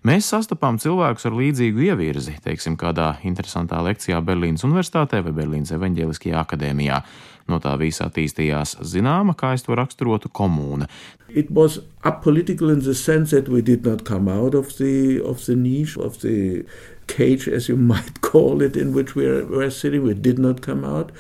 Mēs 0.06 0.28
sastapām 0.30 0.78
cilvēkus 0.82 1.26
ar 1.26 1.34
līdzīgu 1.38 1.88
ievirzi, 1.88 2.36
teiksim, 2.44 2.76
kādā 2.78 3.16
interesantā 3.26 3.80
lekcijā 3.86 4.20
Berlīnas 4.26 4.66
Universitātē 4.68 5.24
vai 5.26 5.34
Berlīnas 5.40 5.74
Evanģeliskajā 5.74 6.38
akadēmijā. 6.44 7.02
No 7.48 7.62
tā 7.64 7.74
visa 7.80 8.10
attīstījās 8.10 8.76
zināma, 8.84 9.34
kā 9.38 9.54
es 9.56 9.64
to 9.64 9.76
raksturotu, 9.78 10.30
komūna. 10.30 10.90
It 11.30 11.50
was 11.50 11.80
apolitical 12.04 12.70
in 12.74 12.84
the 12.84 12.94
sense 12.94 13.32
that 13.32 13.50
we 13.50 13.62
did 13.62 13.86
not 13.88 14.04
come 14.06 14.28
out 14.28 14.54
of 14.54 14.76
the 14.78 15.22
of 15.24 15.46
the 15.46 15.56
niche 15.56 15.98
of 15.98 16.20
the 16.22 16.66
cage, 17.08 17.48
as 17.48 17.70
you 17.70 17.78
might 17.92 18.22
call 18.22 18.62
it, 18.62 18.76
in 18.76 18.94
which 18.94 19.16
we 19.16 19.26
were 19.26 19.72
sitting. 19.72 20.04
We 20.04 20.14
did 20.14 20.40
not 20.40 20.62
come 20.62 20.84
out. 20.86 21.12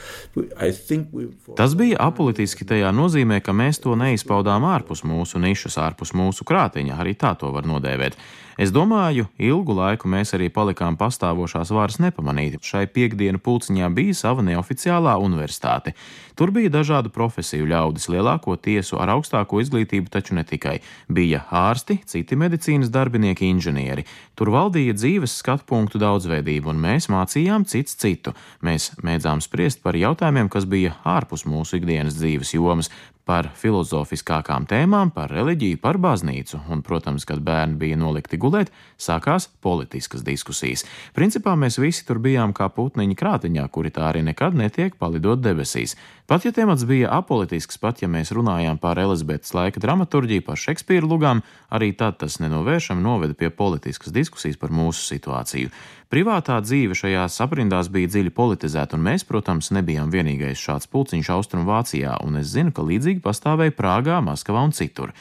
I 0.60 0.72
think 0.72 1.08
we. 1.12 1.28
Tas 1.56 1.76
bija 1.76 1.98
apolitiski 2.10 2.68
tajā 2.68 2.92
nozīmē, 2.96 3.42
ka 3.42 3.56
mēs 3.56 3.82
to 3.84 3.96
neizpaudām 3.98 4.68
ārpus 4.68 5.06
mūsu 5.08 5.42
nišas, 5.42 5.80
ārpus 5.82 6.14
mūsu 6.18 6.48
krātiņa. 6.48 7.00
Arī 7.02 7.16
tā 7.18 7.34
to 7.40 7.52
var 7.56 7.68
nodēvēt. 7.70 8.20
Es 8.58 8.72
domāju, 8.74 9.28
ilgu 9.38 9.76
laiku 9.78 10.10
mēs 10.10 10.34
arī 10.34 10.48
palikām 10.50 10.96
pastāvošās 10.98 11.70
varas 11.70 12.00
nepamanīti. 12.02 12.58
Šai 12.66 12.88
piekdienu 12.90 13.38
pulciņā 13.38 13.90
bija 13.94 14.16
sava 14.18 14.42
neoficiālā 14.42 15.14
universitāte. 15.22 15.94
Tur 16.38 16.50
bija 16.56 16.72
dažādu 16.74 17.12
profesiju 17.14 17.68
ļaudis, 17.70 18.10
lielāko 18.10 18.56
tiesu 18.58 18.98
ar 18.98 19.12
augstāko 19.14 19.62
izglītību, 19.62 20.10
taču 20.10 20.34
ne 20.38 20.42
tikai. 20.46 20.80
Bija 21.06 21.44
ārsti, 21.54 22.00
citi 22.10 22.38
medicīnas 22.38 22.90
darbinieki, 22.94 23.46
inženieri. 23.46 24.08
Tur 24.34 24.50
valdīja 24.54 24.98
dzīves 24.98 25.38
skatu 25.38 25.66
punktu 25.78 26.02
daudzveidība, 26.02 26.74
un 26.74 26.82
mēs 26.82 27.10
mācījām 27.14 27.68
cits 27.70 27.98
citu. 28.02 28.34
Mēs 28.66 28.92
mēdzām 29.06 29.44
spriest 29.46 29.84
par 29.86 29.98
jautājumiem, 30.00 30.50
kas 30.50 30.66
bija 30.70 30.98
ārpus 31.06 31.46
mūsu 31.46 31.78
ikdienas 31.78 32.18
dzīves 32.18 32.56
jomas, 32.58 32.90
par 33.28 33.50
filozofiskākām 33.60 34.66
tēmām, 34.70 35.12
par 35.12 35.32
reliģiju, 35.36 35.82
par 35.84 36.00
baznīcu, 36.02 36.62
un, 36.72 36.82
protams, 36.86 37.26
kad 37.28 37.42
bērni 37.44 37.76
bija 37.82 37.98
nolikti 38.00 38.40
gulēt, 38.40 38.72
sākās 38.96 39.50
politiskas 39.64 40.24
diskusijas. 40.24 40.86
Principā 41.18 41.58
mēs 41.60 41.80
visi 41.82 42.06
tur 42.08 42.22
bijām 42.24 42.56
kā 42.56 42.70
putniņi 42.72 43.18
krātiņā, 43.20 43.68
kuri 43.74 43.92
tā 43.92 44.08
arī 44.12 44.24
nekad 44.30 44.56
netiek 44.56 44.96
palidot 44.96 45.44
debesīs. 45.44 45.98
Pat 46.28 46.44
ja 46.44 46.52
temats 46.52 46.84
bija 46.88 47.12
apolitisks, 47.16 47.78
pat 47.80 48.02
ja 48.04 48.10
mēs 48.12 48.34
runājām 48.36 48.80
par 48.84 49.00
Elizabetes 49.00 49.54
laika 49.56 49.80
dramaturģiju, 49.84 50.44
par 50.48 50.60
Šekspīra 50.60 51.08
lugām, 51.08 51.44
arī 51.72 51.94
tad 51.96 52.18
tas 52.24 52.40
nenovēršami 52.44 53.04
noveda 53.04 53.36
pie 53.38 53.52
politiskas 53.52 54.16
diskusijas 54.16 54.60
par 54.60 54.76
mūsu 54.76 55.06
situāciju. 55.08 55.72
Privātā 56.08 56.62
dzīve 56.64 56.96
šajās 56.96 57.36
aprindās 57.44 57.90
bija 57.92 58.08
dziļi 58.08 58.32
politizēta, 58.32 58.96
un 58.96 59.04
mēs, 59.10 59.26
protams, 59.28 59.74
nebijām 59.76 60.08
vienīgais 60.14 60.62
šāds 60.62 60.88
pulciņš 60.88 61.30
Austrumvācijā, 61.36 62.14
un 62.24 62.40
es 62.40 62.54
zinu, 62.54 62.72
ka 62.72 62.86
līdzīgi 62.88 63.20
pastāvēja 63.26 63.76
Prāgā, 63.76 64.22
Maskavā 64.24 64.62
un 64.64 64.72
citur. 64.72 65.12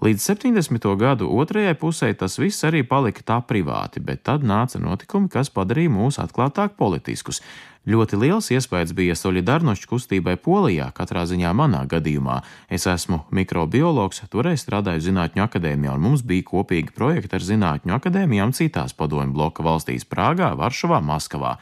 Līdz 0.00 0.22
70. 0.30 0.86
gadu 0.96 1.26
otrajai 1.28 1.74
pusē 1.76 2.08
tas 2.16 2.38
viss 2.40 2.64
arī 2.64 2.80
palika 2.88 3.20
tā 3.20 3.34
privāti, 3.44 4.00
bet 4.00 4.22
tad 4.24 4.40
nāca 4.40 4.78
notikumi, 4.80 5.28
kas 5.28 5.50
padarīja 5.52 5.92
mūs 5.92 6.16
atklātāk 6.22 6.72
politiskus. 6.78 7.42
Ļoti 7.84 8.16
liels 8.22 8.48
iespējas 8.48 8.94
bija 8.96 9.12
solidarnošķu 9.12 9.90
kustībai 9.90 10.38
Polijā, 10.40 10.86
katrā 10.96 11.26
ziņā 11.28 11.52
manā 11.52 11.82
gadījumā. 11.84 12.38
Es 12.72 12.88
esmu 12.88 13.26
mikrobiologs, 13.28 14.22
toreiz 14.32 14.64
strādāju 14.64 15.04
Zinātņu 15.10 15.44
akadēmijā, 15.44 15.92
un 15.92 16.08
mums 16.08 16.24
bija 16.24 16.48
kopīgi 16.48 16.96
projekti 16.96 17.36
ar 17.36 17.44
Zinātņu 17.50 17.98
akadēmijām 18.00 18.56
citās 18.56 18.96
padomju 18.96 19.36
bloka 19.36 19.60
valstīs- 19.68 20.08
Prāgā, 20.12 20.54
Varšavā, 20.56 21.04
Maskavā. 21.04 21.58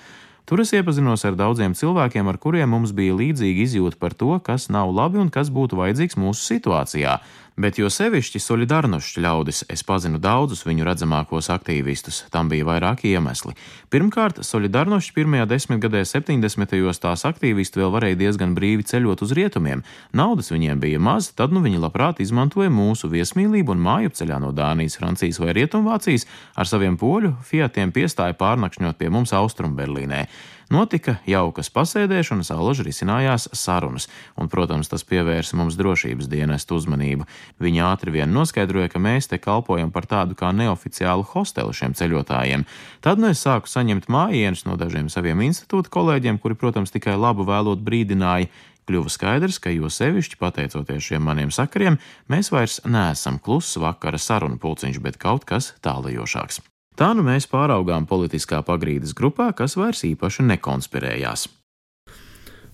Tur 0.49 0.63
es 0.63 0.71
iepazinos 0.73 1.27
ar 1.29 1.35
daudziem 1.37 1.75
cilvēkiem, 1.77 2.29
ar 2.31 2.39
kuriem 2.41 2.71
mums 2.73 2.95
bija 2.97 3.13
līdzīga 3.13 3.67
izjūta 3.67 3.99
par 4.01 4.15
to, 4.15 4.39
kas 4.41 4.71
nav 4.73 4.89
labi 4.97 5.19
un 5.21 5.29
kas 5.29 5.51
būtu 5.53 5.77
vajadzīgs 5.77 6.17
mūsu 6.17 6.41
situācijā. 6.41 7.19
Bet 7.59 7.75
jo 7.81 7.89
sevišķi 7.91 8.39
solidarnošķi 8.39 9.23
ļaudis 9.25 9.65
es 9.75 9.81
pazinu 9.83 10.21
daudzus 10.23 10.61
viņu 10.63 10.85
redzamākos 10.87 11.49
aktīvistus, 11.51 12.21
tam 12.31 12.47
bija 12.53 12.69
vairāki 12.69 13.11
iemesli. 13.11 13.57
Pirmkārt, 13.91 14.37
solidarnošķi 14.47 15.15
pirmajā 15.17 15.49
desmitgadē, 15.51 16.05
70. 16.07 16.77
tās 17.03 17.25
aktīvisti 17.27 17.81
vēl 17.83 17.91
varēja 17.97 18.21
diezgan 18.21 18.53
brīvi 18.55 18.87
ceļot 18.87 19.25
uz 19.27 19.35
rietumiem. 19.35 19.83
Naudas 20.15 20.53
viņiem 20.55 20.79
bija 20.85 21.01
maz, 21.03 21.33
tad 21.35 21.51
nu 21.51 21.65
viņi 21.65 21.83
labprāt 21.83 22.23
izmantoja 22.23 22.71
mūsu 22.71 23.11
viesmīlību 23.11 23.75
un 23.75 23.83
māju 23.89 24.15
ceļā 24.21 24.39
no 24.45 24.53
Dānijas, 24.55 24.95
Francijas 25.01 25.43
vai 25.43 25.57
Rietumvācijas 25.59 26.29
ar 26.55 26.71
saviem 26.71 26.95
poļu 27.01 27.35
fiatiem 27.49 27.91
piestāja 27.91 28.39
pārnakšņot 28.39 29.03
pie 29.03 29.11
mums 29.11 29.35
Austrumberlīnē. 29.35 30.29
Notika 30.69 31.15
jaukas 31.25 31.71
pasēdēšanas, 31.73 32.51
alaži 32.53 32.85
risinājās 32.91 33.47
sarunas, 33.57 34.05
un, 34.37 34.51
protams, 34.53 34.91
tas 34.93 35.05
pievērsa 35.09 35.57
mums 35.57 35.79
drošības 35.81 36.29
dienestu 36.29 36.77
uzmanību. 36.77 37.25
Viņi 37.65 37.81
ātri 37.89 38.13
vien 38.19 38.35
noskaidroja, 38.37 38.91
ka 38.93 39.01
mēs 39.01 39.31
te 39.33 39.41
kalpojam 39.41 39.89
par 39.95 40.05
tādu 40.11 40.37
kā 40.37 40.53
neoficiālu 40.53 41.25
hostelu 41.33 41.73
šiem 41.73 41.97
ceļotājiem. 41.97 42.67
Tad 43.01 43.17
nu 43.17 43.33
es 43.33 43.41
sāku 43.47 43.73
saņemt 43.73 44.13
mājienus 44.13 44.67
no 44.69 44.77
dažiem 44.77 45.09
saviem 45.09 45.41
institūta 45.49 45.89
kolēģiem, 45.95 46.37
kuri, 46.37 46.61
protams, 46.61 46.93
tikai 46.93 47.17
labu 47.17 47.49
vēlot 47.49 47.81
brīdināja, 47.81 48.53
kļuva 48.89 49.13
skaidrs, 49.13 49.61
ka 49.65 49.73
jo 49.73 49.89
sevišķi 49.89 50.37
pateicoties 50.41 51.11
šiem 51.11 51.25
maniem 51.25 51.53
sakariem, 51.53 51.97
mēs 52.29 52.53
vairs 52.53 52.83
neesam 52.85 53.41
kluss 53.41 53.81
vakara 53.81 54.21
sarunu 54.21 54.61
pulciņš, 54.61 55.01
bet 55.01 55.17
kaut 55.21 55.49
kas 55.49 55.79
tālajošāks. 55.85 56.61
Tā 56.99 57.13
nu 57.15 57.23
mēs 57.23 57.47
pāraugām 57.47 58.09
politiskā 58.11 58.59
pagrīdes 58.67 59.15
grupā, 59.15 59.53
kas 59.55 59.77
vairs 59.79 60.03
īpaši 60.03 60.49
nekonspirējās. 60.49 61.47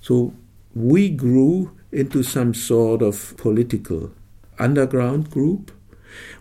So 0.01 0.33
we 0.75 1.11
grew 1.11 1.71
into 1.93 2.23
some 2.23 2.55
sort 2.55 3.03
of 3.03 3.35
political 3.37 4.11
underground 4.59 5.31
group, 5.31 5.73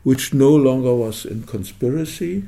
which 0.03 0.33
no 0.33 0.55
longer 0.55 0.95
was 0.95 1.25
in 1.25 1.43
conspiracy. 1.43 2.43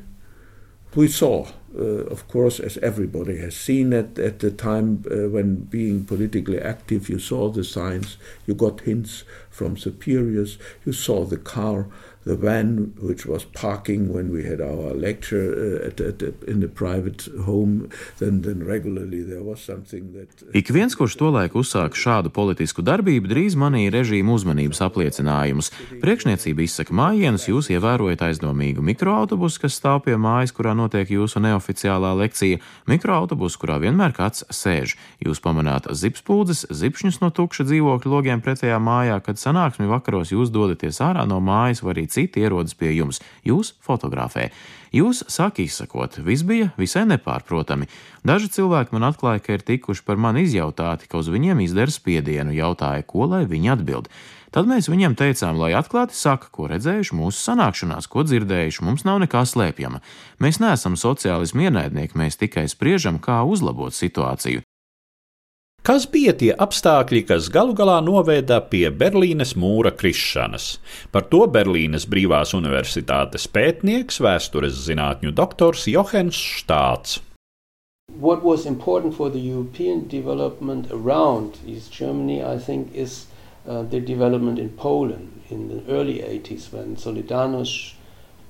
we 0.96 1.10
saw, 1.10 1.46
uh, 1.78 2.06
of 2.08 2.28
course, 2.28 2.60
as 2.60 2.78
everybody 2.78 3.38
has 3.38 3.56
seen 3.56 3.94
at, 3.94 4.18
at 4.18 4.40
the 4.40 4.50
time 4.50 5.04
uh, 5.12 5.30
when 5.30 5.56
being 5.66 6.06
politically 6.06 6.60
active, 6.60 7.10
you 7.10 7.20
saw 7.20 7.50
the 7.50 7.64
signs, 7.64 8.18
you 8.48 8.54
got 8.54 8.82
hints 8.82 9.24
from 9.50 9.76
superiors, 9.76 10.58
you 10.86 10.94
saw 10.94 11.26
the 11.26 11.38
car, 11.38 11.88
the 12.26 12.36
van 12.36 12.94
which 13.00 13.26
was 13.26 13.46
parking 13.46 14.12
when 14.14 14.32
we 14.32 14.44
had 14.44 14.60
our 14.60 14.94
lecture 14.94 15.54
uh, 15.54 15.88
at, 15.88 16.02
at, 16.02 16.22
in 16.48 16.60
the 16.60 16.68
private 16.68 17.28
home, 17.46 17.90
then, 18.18 18.42
then 18.42 18.64
regularly 18.64 19.22
there 19.22 19.44
was 19.44 19.62
something 19.62 20.12
that. 20.14 20.44
Ik 20.54 20.72
viens, 20.74 20.96
kurš 20.98 21.20
tolaik 21.22 21.54
uzsāka 21.54 21.94
šādu 21.94 22.32
politisku 22.34 22.82
darbību, 22.86 23.30
drīz 23.30 23.58
manīja 23.60 23.94
režīmu 24.00 24.34
uzmanības 24.40 24.82
apliecinājumus. 24.88 25.70
Priekšniecība 26.02 26.66
izsaka 26.66 26.96
mājienus, 26.98 27.46
jūs 27.50 27.70
ievērojat 27.76 28.26
aizdomīgu 28.32 28.82
mikroautobusu, 28.90 29.62
kas 29.68 29.78
stāv 29.78 30.02
pie 30.08 30.18
mājas, 30.18 30.56
kurā 30.56 30.74
notiek 30.78 31.14
jūsu 31.14 31.44
neoficiālā 31.46 32.16
lekcija, 32.24 32.62
mikroautobusu, 32.90 33.62
kurā 33.62 33.78
vienmēr 33.86 34.18
kāds 34.18 34.48
sēž. 34.50 34.98
Jūs 35.22 35.44
pamanāt 35.46 35.92
zipspūdzes, 35.94 36.66
zipšņus 36.74 37.22
no 37.22 37.30
tukša 37.30 37.68
dzīvokļu 37.70 38.18
logiem 38.18 38.42
pretējā 38.42 38.82
mājā, 38.82 39.22
kad 39.22 39.38
sanāksmi 39.38 39.86
vakaros 39.94 40.34
jūs 40.34 40.50
dodaties 40.50 41.04
ārā 41.06 41.28
no 41.30 41.38
mājas 41.44 41.86
vai 41.86 41.94
arī 41.94 42.10
citi 42.16 42.44
ierodas 42.44 42.78
pie 42.78 42.94
jums, 42.96 43.22
jūs 43.46 43.76
fotografē. 43.84 44.50
Jūs 44.96 45.26
sāk 45.32 45.60
izsakot, 45.60 46.22
viss 46.24 46.46
bija 46.48 46.70
visai 46.80 47.04
nepārprotami. 47.10 47.90
Daži 48.24 48.48
cilvēki 48.56 48.96
man 48.96 49.10
atklāja, 49.10 49.42
ka 49.44 49.58
ir 49.58 49.66
tikuši 49.68 50.06
par 50.08 50.16
mani 50.22 50.46
izjautāti, 50.46 51.10
ka 51.12 51.20
uz 51.20 51.28
viņiem 51.34 51.66
izdara 51.66 51.92
spiedienu, 51.92 52.56
jautāja, 52.56 53.04
ko 53.04 53.28
lai 53.28 53.44
viņi 53.50 53.74
atbild. 53.76 54.08
Tad 54.56 54.70
mēs 54.72 54.88
viņiem 54.88 55.18
teicām, 55.20 55.58
lai 55.60 55.74
atklāti 55.76 56.16
saka, 56.16 56.48
ko 56.48 56.70
redzējuši 56.72 57.18
mūsu 57.20 57.42
sanākšanās, 57.44 58.08
ko 58.08 58.24
dzirdējuši, 58.24 58.86
mums 58.88 59.04
nav 59.04 59.20
nekā 59.26 59.42
slēpjama. 59.52 60.00
Mēs 60.40 60.62
neesam 60.64 60.96
sociālismu 60.96 61.68
ienaidnieki, 61.68 62.16
mēs 62.16 62.40
tikai 62.40 62.64
spriežam, 62.72 63.20
kā 63.20 63.42
uzlabot 63.44 63.92
situāciju. 63.92 64.64
Kas 65.86 66.08
bija 66.10 66.32
tie 66.34 66.48
apstākļi, 66.64 67.20
kas 67.30 67.46
galu 67.54 67.76
galā 67.78 68.00
noveda 68.02 68.56
pie 68.72 68.88
Berlīnes 68.90 69.52
mūra 69.54 69.92
krišanas? 69.94 70.80
Par 71.14 71.28
to 71.30 71.44
Berlīnes 71.46 72.08
Brīvās 72.10 72.56
Universitātes 72.58 73.46
pētnieks, 73.54 74.18
vēstures 74.26 74.80
zinātņu 74.88 75.36
doktors 75.38 75.84
Johans 75.92 76.40
Štāts. 76.56 77.20
What 78.18 78.42
was 78.42 78.66
important 78.66 79.14
for 79.14 79.30
the 79.30 79.38
European 79.38 80.08
development 80.08 80.90
around 80.90 81.60
East 81.68 81.94
Germany, 81.94 82.42
I 82.42 82.58
think, 82.58 82.90
is 82.96 83.28
uh, 83.70 83.84
the 83.84 84.02
development 84.02 84.58
in 84.58 84.70
Poland 84.70 85.44
in 85.52 85.70
the 85.70 85.84
early 85.86 86.18
80s 86.24 86.74
when 86.74 86.98
Solidarność 86.98 87.94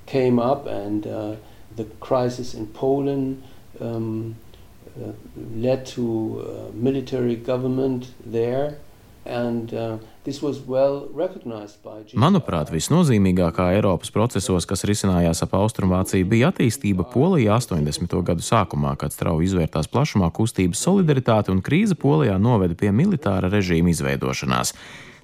came 0.06 0.38
up 0.38 0.66
and 0.66 1.06
uh, 1.06 1.36
the 1.76 1.84
crisis 2.00 2.54
in 2.54 2.66
Poland. 2.68 3.42
Um, 3.78 4.36
led 5.56 5.86
to 5.94 6.02
uh, 6.02 6.72
military 6.74 7.36
government 7.36 8.12
there. 8.24 8.78
And, 9.26 9.72
uh, 9.74 9.98
well 10.66 11.08
Manuprāt, 12.14 12.70
visnozīmīgākā 12.70 13.66
Eiropas 13.76 14.10
procesos, 14.14 14.66
kas 14.66 14.84
risinājās 14.86 15.42
ap 15.42 15.54
Austrumvāciju, 15.58 16.26
bija 16.30 16.50
attīstība 16.50 17.06
Polijā 17.10 17.54
80. 17.58 18.16
gadu 18.26 18.42
sākumā, 18.42 18.96
kad 18.98 19.14
strauji 19.14 19.50
izvērtās 19.50 19.90
plašumā 19.90 20.30
kustības 20.34 20.82
solidaritāte 20.82 21.54
un 21.54 21.62
krīze 21.62 21.94
Polijā 21.98 22.38
noveda 22.42 22.78
pie 22.78 22.90
militāra 22.94 23.50
režīma 23.52 23.90
izveidošanās. 23.94 24.74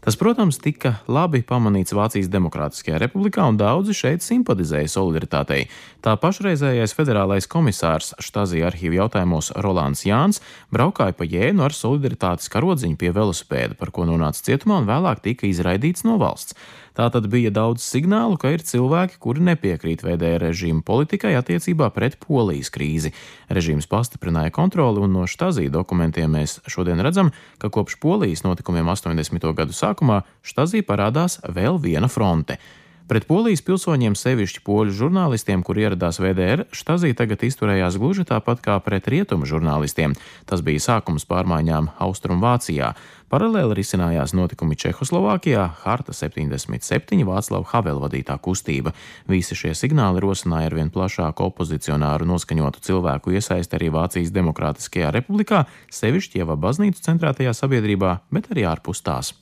Tas, 0.02 0.16
protams, 0.18 0.56
tika 0.58 0.96
labi 1.06 1.44
pamanīts 1.46 1.94
Vācijas 1.94 2.26
Demokrātiskajā 2.26 2.98
republikā, 2.98 3.44
un 3.46 3.54
daudzi 3.60 3.94
šeit 3.94 4.24
simpatizēja 4.26 4.90
solidaritātei. 4.90 5.68
Tā 6.02 6.16
pašreizējais 6.18 6.96
federālais 6.98 7.46
komisārs 7.46 8.10
Štāzija 8.18 8.66
arhīvu 8.72 8.98
jautājumos 8.98 9.52
Rolands 9.62 10.02
Jāns 10.02 10.42
braukāja 10.74 11.14
pa 11.14 11.28
jēnu 11.30 11.62
ar 11.62 11.76
solidaritātes 11.78 12.50
karodziņu 12.50 12.98
pie 12.98 13.12
velosipēda, 13.14 13.78
par 13.78 13.94
ko 13.94 14.08
nonāca 14.10 14.42
cietumā 14.42 14.80
un 14.82 14.90
vēlāk 14.90 15.22
tika 15.22 15.46
izraidīts 15.46 16.02
no 16.02 16.18
valsts. 16.18 16.58
Tā 16.92 17.06
tad 17.08 17.24
bija 17.32 17.48
daudz 17.54 17.84
signālu, 17.86 18.36
ka 18.36 18.50
ir 18.52 18.64
cilvēki, 18.68 19.16
kuri 19.22 19.44
nepiekrīt 19.46 20.04
VDR 20.04 20.42
režīma 20.44 20.84
politikai 20.84 21.32
attiecībā 21.38 21.88
pret 21.94 22.18
polijas 22.20 22.68
krīzi. 22.74 23.14
Režīms 23.48 23.88
pastiprināja 23.88 24.52
kontroli, 24.52 25.00
un 25.00 25.16
no 25.16 25.24
štāzī 25.24 25.70
dokumentiem 25.72 26.36
mēs 26.36 26.58
šodien 26.68 27.00
redzam, 27.00 27.32
ka 27.62 27.72
kopš 27.72 27.96
polijas 28.02 28.44
notikumiem 28.44 28.92
80. 28.92 29.48
gadu 29.56 29.76
sākumā 29.76 30.20
štāzī 30.44 30.84
parādās 30.84 31.40
vēl 31.48 31.80
viena 31.80 32.12
fronte. 32.12 32.60
Pret 33.10 33.24
polijas 33.26 33.60
pilsoņiem, 33.66 34.14
sevišķi 34.14 34.60
poļu 34.62 34.92
žurnālistiem, 34.94 35.64
kur 35.66 35.80
ieradās 35.80 36.20
VDR, 36.22 36.62
Štazī 36.70 37.10
tagad 37.18 37.42
izturējās 37.42 37.98
gluži 37.98 38.22
tāpat 38.28 38.62
kā 38.62 38.76
pret 38.84 39.08
rietumu 39.10 39.48
žurnālistiem. 39.48 40.14
Tas 40.46 40.62
bija 40.62 40.80
sākums 40.84 41.26
pārmaiņām 41.26 41.90
Austrumvācijā. 42.06 42.92
Paralēli 43.32 43.74
risinājās 43.78 44.34
notikumi 44.36 44.76
Čehoslovākijā, 44.78 45.64
Harta 45.82 46.14
77, 46.14 47.24
Vāclava 47.26 47.66
Havela 47.72 48.04
vadītā 48.04 48.36
kustība. 48.44 48.92
Visi 49.26 49.56
šie 49.58 49.72
signāli 49.74 50.22
rosināja 50.22 50.70
arvien 50.70 50.92
plašāku 50.92 51.48
opozicionāru 51.48 52.28
noskaņotu 52.28 52.84
cilvēku 52.86 53.34
iesaisti 53.34 53.80
arī 53.80 53.88
Vācijas 53.96 54.30
Demokrātiskajā 54.36 55.10
republikā, 55.16 55.64
sevišķi 55.90 56.44
jau 56.44 56.58
baznīcu 56.60 57.02
centrētajā 57.08 57.56
sabiedrībā, 57.56 58.18
bet 58.30 58.52
arī 58.52 58.68
ārpus 58.68 59.02
tās. 59.02 59.32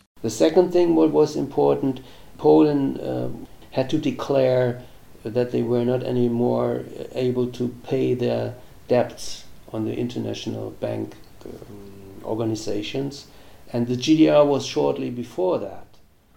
Poland 2.40 2.98
uh, 3.02 3.28
had 3.72 3.90
to 3.90 3.98
declare 3.98 4.80
that 5.24 5.52
they 5.52 5.60
were 5.60 5.84
not 5.84 6.02
anymore 6.02 6.84
able 7.12 7.46
to 7.48 7.68
pay 7.84 8.14
their 8.14 8.54
debts 8.88 9.44
on 9.74 9.84
the 9.84 9.94
international 9.94 10.70
bank 10.70 11.16
um, 11.44 12.22
organizations, 12.24 13.26
and 13.74 13.86
the 13.88 13.94
GDR 13.94 14.46
was 14.46 14.64
shortly 14.64 15.10
before 15.10 15.58
that. 15.58 15.89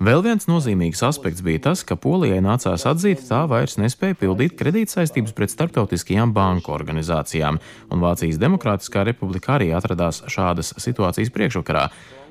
Vēl 0.03 0.19
viens 0.19 0.49
nozīmīgs 0.49 0.99
aspekts 1.07 1.39
bija 1.45 1.61
tas, 1.69 1.79
ka 1.87 1.95
Polijai 1.95 2.41
nācās 2.43 2.83
atzīt, 2.89 3.21
tā 3.23 3.45
vairs 3.47 3.77
nespēja 3.79 4.17
pildīt 4.19 4.57
kredītsaistības 4.59 5.31
pret 5.37 5.53
starptautiskajām 5.53 6.33
banku 6.35 6.73
organizācijām, 6.75 7.59
un 7.87 8.03
Vācijas 8.03 8.41
Demokrātiskā 8.41 9.05
republika 9.07 9.53
arī 9.55 9.69
atradās 9.71 10.19
šādas 10.27 10.73
situācijas 10.83 11.31
priekšvakarā. 11.31 11.85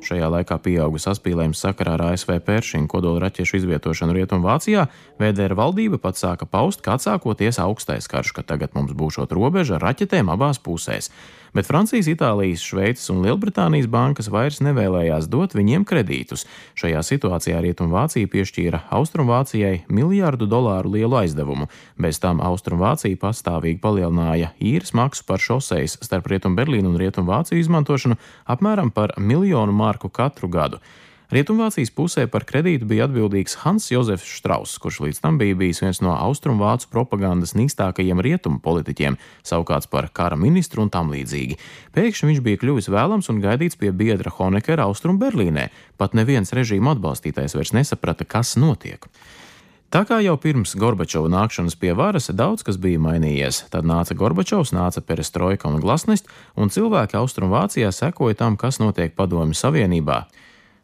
Šajā 0.05 0.29
laikā 0.35 0.59
pieauga 0.61 1.01
saspīlējums 1.01 1.65
sakarā 1.65 1.95
ar 1.97 2.05
ASV 2.11 2.43
pēršņu 2.45 2.91
kodola 2.93 3.23
raķešu 3.25 3.63
izvietošanu 3.63 4.19
Rietumvācijā. 4.19 4.89
VDR 5.23 5.57
valdība 5.57 6.03
pat 6.03 6.21
sāka 6.21 6.45
paust, 6.45 6.85
kā 6.85 6.99
sākoties 7.01 7.63
augstais 7.63 8.11
karš, 8.11 8.35
ka 8.37 8.45
tagad 8.53 8.77
mums 8.77 8.93
būšot 8.93 9.33
robeža 9.33 9.81
raķetēm 9.81 10.35
abās 10.35 10.61
pusēs 10.61 11.09
bet 11.57 11.69
Francijas, 11.69 12.09
Itālijas, 12.11 12.65
Šveices 12.65 13.11
un 13.13 13.21
Lielbritānijas 13.25 13.89
bankas 13.93 14.31
vairs 14.33 14.61
nevēlējās 14.65 15.29
dot 15.33 15.57
viņiem 15.57 15.85
kredītus. 15.89 16.47
Šajā 16.79 17.03
situācijā 17.07 17.61
Rietumvācija 17.65 18.31
piešķīra 18.33 18.83
Austrumvācijai 18.99 19.85
miljārdu 19.93 20.49
dolāru 20.51 20.95
lielu 20.97 21.21
aizdevumu. 21.23 21.69
Bez 22.01 22.19
tam 22.23 22.43
Austrumvācija 22.45 23.21
pastāvīgi 23.21 23.81
palielināja 23.85 24.53
īres 24.61 24.95
maksu 24.97 25.27
par 25.29 25.43
šoseis 25.43 25.99
starp 26.01 26.33
Rietumberlīnu 26.33 26.93
un 26.93 26.99
Rietumvāciju 27.01 27.63
izmantošanu 27.63 28.19
apmēram 28.51 28.91
par 28.91 29.17
miljonu 29.19 29.73
marku 29.77 30.13
katru 30.13 30.51
gadu. 30.53 30.83
Rietumvācijas 31.33 31.89
pusē 31.97 32.27
par 32.29 32.45
kredītu 32.45 32.85
bija 32.85 33.07
atbildīgs 33.07 33.55
Hans 33.63 33.87
Jozefs 33.89 34.35
Strauss, 34.37 34.77
kurš 34.77 34.99
līdz 35.01 35.21
tam 35.25 35.39
bija 35.41 35.57
bijis 35.57 35.79
viens 35.81 36.03
no 36.05 36.13
austrumvācu 36.13 36.91
propagandas 36.93 37.55
nīstākajiem 37.57 38.21
rietumu 38.21 38.61
politiķiem, 38.61 39.17
savukārt 39.41 39.89
par 39.89 40.11
kara 40.13 40.37
ministru 40.37 40.85
un 40.85 40.93
tam 40.93 41.09
līdzīgi. 41.09 41.57
Pēkšņi 41.97 42.29
viņš 42.29 42.43
bija 42.45 42.61
kļuvis 42.61 42.91
vēlams 42.93 43.33
un 43.33 43.41
gaidīts 43.41 43.81
pie 43.81 43.95
biedra 43.97 44.35
Honekera 44.37 44.85
Austrum 44.91 45.17
Berlīnē. 45.23 45.71
Pat 45.97 46.13
neviens 46.13 46.53
režīma 46.53 46.93
atbalstītājs 46.99 47.57
vairs 47.57 47.73
nesaprata, 47.81 48.29
kas 48.29 48.53
notiek. 48.61 49.09
Tā 49.89 50.05
kā 50.05 50.21
jau 50.21 50.37
pirms 50.37 50.77
Gorbačova 50.77 51.33
nākšanas 51.33 51.81
pie 51.81 51.97
varas 51.97 52.29
daudz 52.29 52.61
kas 52.61 52.77
bija 52.77 53.01
mainījies, 53.01 53.65
tad 53.73 53.89
nāca 53.89 54.13
Gorbačovs, 54.13 54.77
nāca 54.77 55.01
Perestroika 55.01 55.73
un 55.73 55.81
Glasnest, 55.81 56.29
un 56.61 56.69
cilvēki 56.69 57.17
Austrumvācijā 57.25 57.89
sekoja 57.89 58.37
tam, 58.45 58.61
kas 58.61 58.85
notiek 58.85 59.17
Padomju 59.17 59.57
Savienībā. 59.57 60.27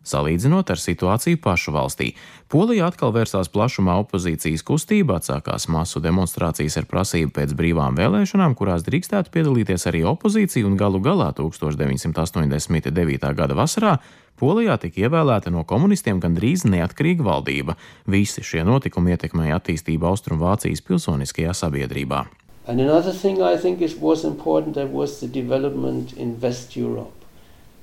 Salīdzinot 0.09 0.71
ar 0.73 0.81
situāciju 0.81 1.41
pašu 1.45 1.75
valstī, 1.77 2.13
Polija 2.49 2.87
atkal 2.89 3.13
vērsās 3.13 3.51
plašumā 3.53 3.99
opozīcijas 4.03 4.65
kustībā, 4.65 5.19
atsākās 5.21 5.69
masu 5.69 6.01
demonstrācijas 6.01 6.79
ar 6.81 6.87
prasību 6.89 7.35
pēc 7.37 7.53
brīvām 7.59 7.99
vēlēšanām, 7.99 8.57
kurās 8.57 8.87
drīkstētu 8.87 9.35
piedalīties 9.35 9.85
arī 9.91 10.07
opozīcija, 10.09 10.65
un 10.67 10.79
galu 10.81 11.03
galā 11.05 11.29
1989. 11.37 13.35
gada 13.37 13.59
vasarā 13.59 13.99
Polijā 14.39 14.77
tika 14.79 15.03
ievēlēta 15.03 15.51
no 15.51 15.65
komunistiem 15.67 16.21
gandrīz 16.23 16.63
neatkarīga 16.71 17.25
valdība. 17.27 17.75
Visi 18.07 18.45
šie 18.47 18.63
notikumi 18.63 19.17
ietekmēja 19.17 19.59
attīstību 19.59 20.07
Austrumvācijas 20.13 20.85
pilsoniskajā 20.87 21.57
sabiedrībā. 21.59 22.23
And 22.69 22.81
another 22.81 23.13
thing 23.13 23.43
I 23.43 23.57
think 23.57 23.81
is 23.83 23.97
was 23.99 24.25
important 24.25 24.75
that 24.75 24.93
was 24.93 25.19
the 25.21 25.27
development 25.27 26.13
in 26.13 26.37
West 26.41 26.77
Europe. 26.77 27.18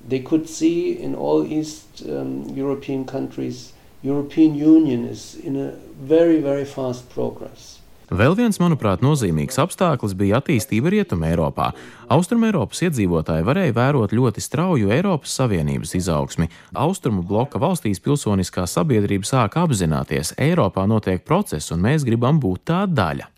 They 0.07 0.19
could 0.19 0.47
see 0.47 0.91
in 0.91 1.15
all 1.15 1.45
East 1.45 2.03
um, 2.09 2.43
European 2.55 3.05
countries, 3.05 3.73
European 4.03 4.55
Union 4.55 5.05
is 5.05 5.35
in 5.35 5.55
a 5.55 5.71
very, 5.99 6.39
very 6.39 6.65
fast 6.65 7.09
progress. 7.09 7.75
Vēl 8.05 8.35
viens, 8.37 8.59
manuprāt, 8.61 9.01
nozīmīgs 9.01 9.57
apstākļus 9.57 10.13
bija 10.13 10.37
attīstība 10.37 10.91
Rietumē 10.93 11.31
Eiropā. 11.33 11.71
Austrumēropas 12.13 12.83
iedzīvotāji 12.85 13.45
varēja 13.47 13.73
vērot 13.73 14.13
ļoti 14.13 14.43
strauju 14.45 14.91
Eiropas 14.93 15.33
Savienības 15.39 15.95
izaugsmi. 15.97 16.45
Austrumu 16.77 17.23
bloka 17.25 17.57
valstīs 17.57 18.03
pilsoniskā 18.05 18.67
sabiedrība 18.69 19.25
sāka 19.25 19.63
apzināties, 19.65 20.35
Eiropā 20.37 20.85
notiek 20.85 21.25
process, 21.25 21.71
un 21.73 21.81
mēs 21.81 22.05
gribam 22.05 22.37
būt 22.37 22.67
tā 22.69 22.83
daļa. 22.85 23.31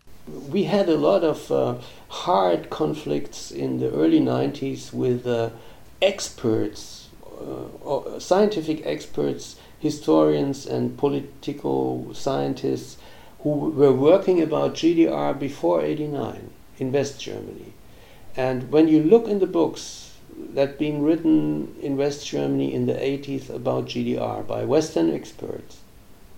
We 0.52 0.64
had 0.68 0.90
a 0.92 1.00
lot 1.00 1.24
of 1.24 1.48
uh, 1.50 1.80
hard 2.26 2.68
conflicts 2.68 3.50
in 3.50 3.78
the 3.78 3.88
early 3.88 4.20
90s 4.20 4.92
with 4.92 5.24
uh, 5.26 5.48
experts, 6.00 7.08
uh, 7.86 8.18
scientific 8.18 8.84
experts, 8.86 9.56
historians, 9.78 10.66
and 10.66 10.96
political 10.96 12.12
scientists 12.14 12.98
who 13.40 13.70
were 13.70 13.92
working 13.92 14.42
about 14.42 14.74
GDR 14.74 15.38
before 15.38 15.82
89 15.82 16.50
in 16.78 16.92
West 16.92 17.20
Germany. 17.20 17.72
And 18.36 18.70
when 18.70 18.88
you 18.88 19.02
look 19.02 19.28
in 19.28 19.38
the 19.38 19.46
books 19.46 20.16
that 20.54 20.78
been 20.78 21.02
written 21.02 21.74
in 21.82 21.96
West 21.96 22.26
Germany 22.26 22.72
in 22.72 22.86
the 22.86 22.94
80s 22.94 23.50
about 23.50 23.86
GDR 23.86 24.46
by 24.46 24.64
Western 24.64 25.12
experts, 25.12 25.78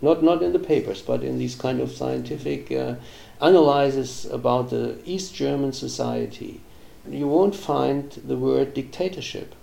not, 0.03 0.23
not 0.23 0.43
in 0.43 0.53
the 0.53 0.59
papers, 0.59 1.03
but 1.03 1.23
in 1.23 1.39
these 1.39 1.55
kind 1.55 1.81
of 1.81 1.93
scientific 1.93 2.73
uh, 2.73 2.95
analyses 3.41 4.25
about 4.27 4.71
the 4.71 4.97
East 5.05 5.35
German 5.35 5.73
society, 5.73 6.61
you 7.13 7.29
won't 7.29 7.55
find 7.55 8.11
the 8.13 8.37
word 8.37 8.75
dictatorship. 8.75 9.55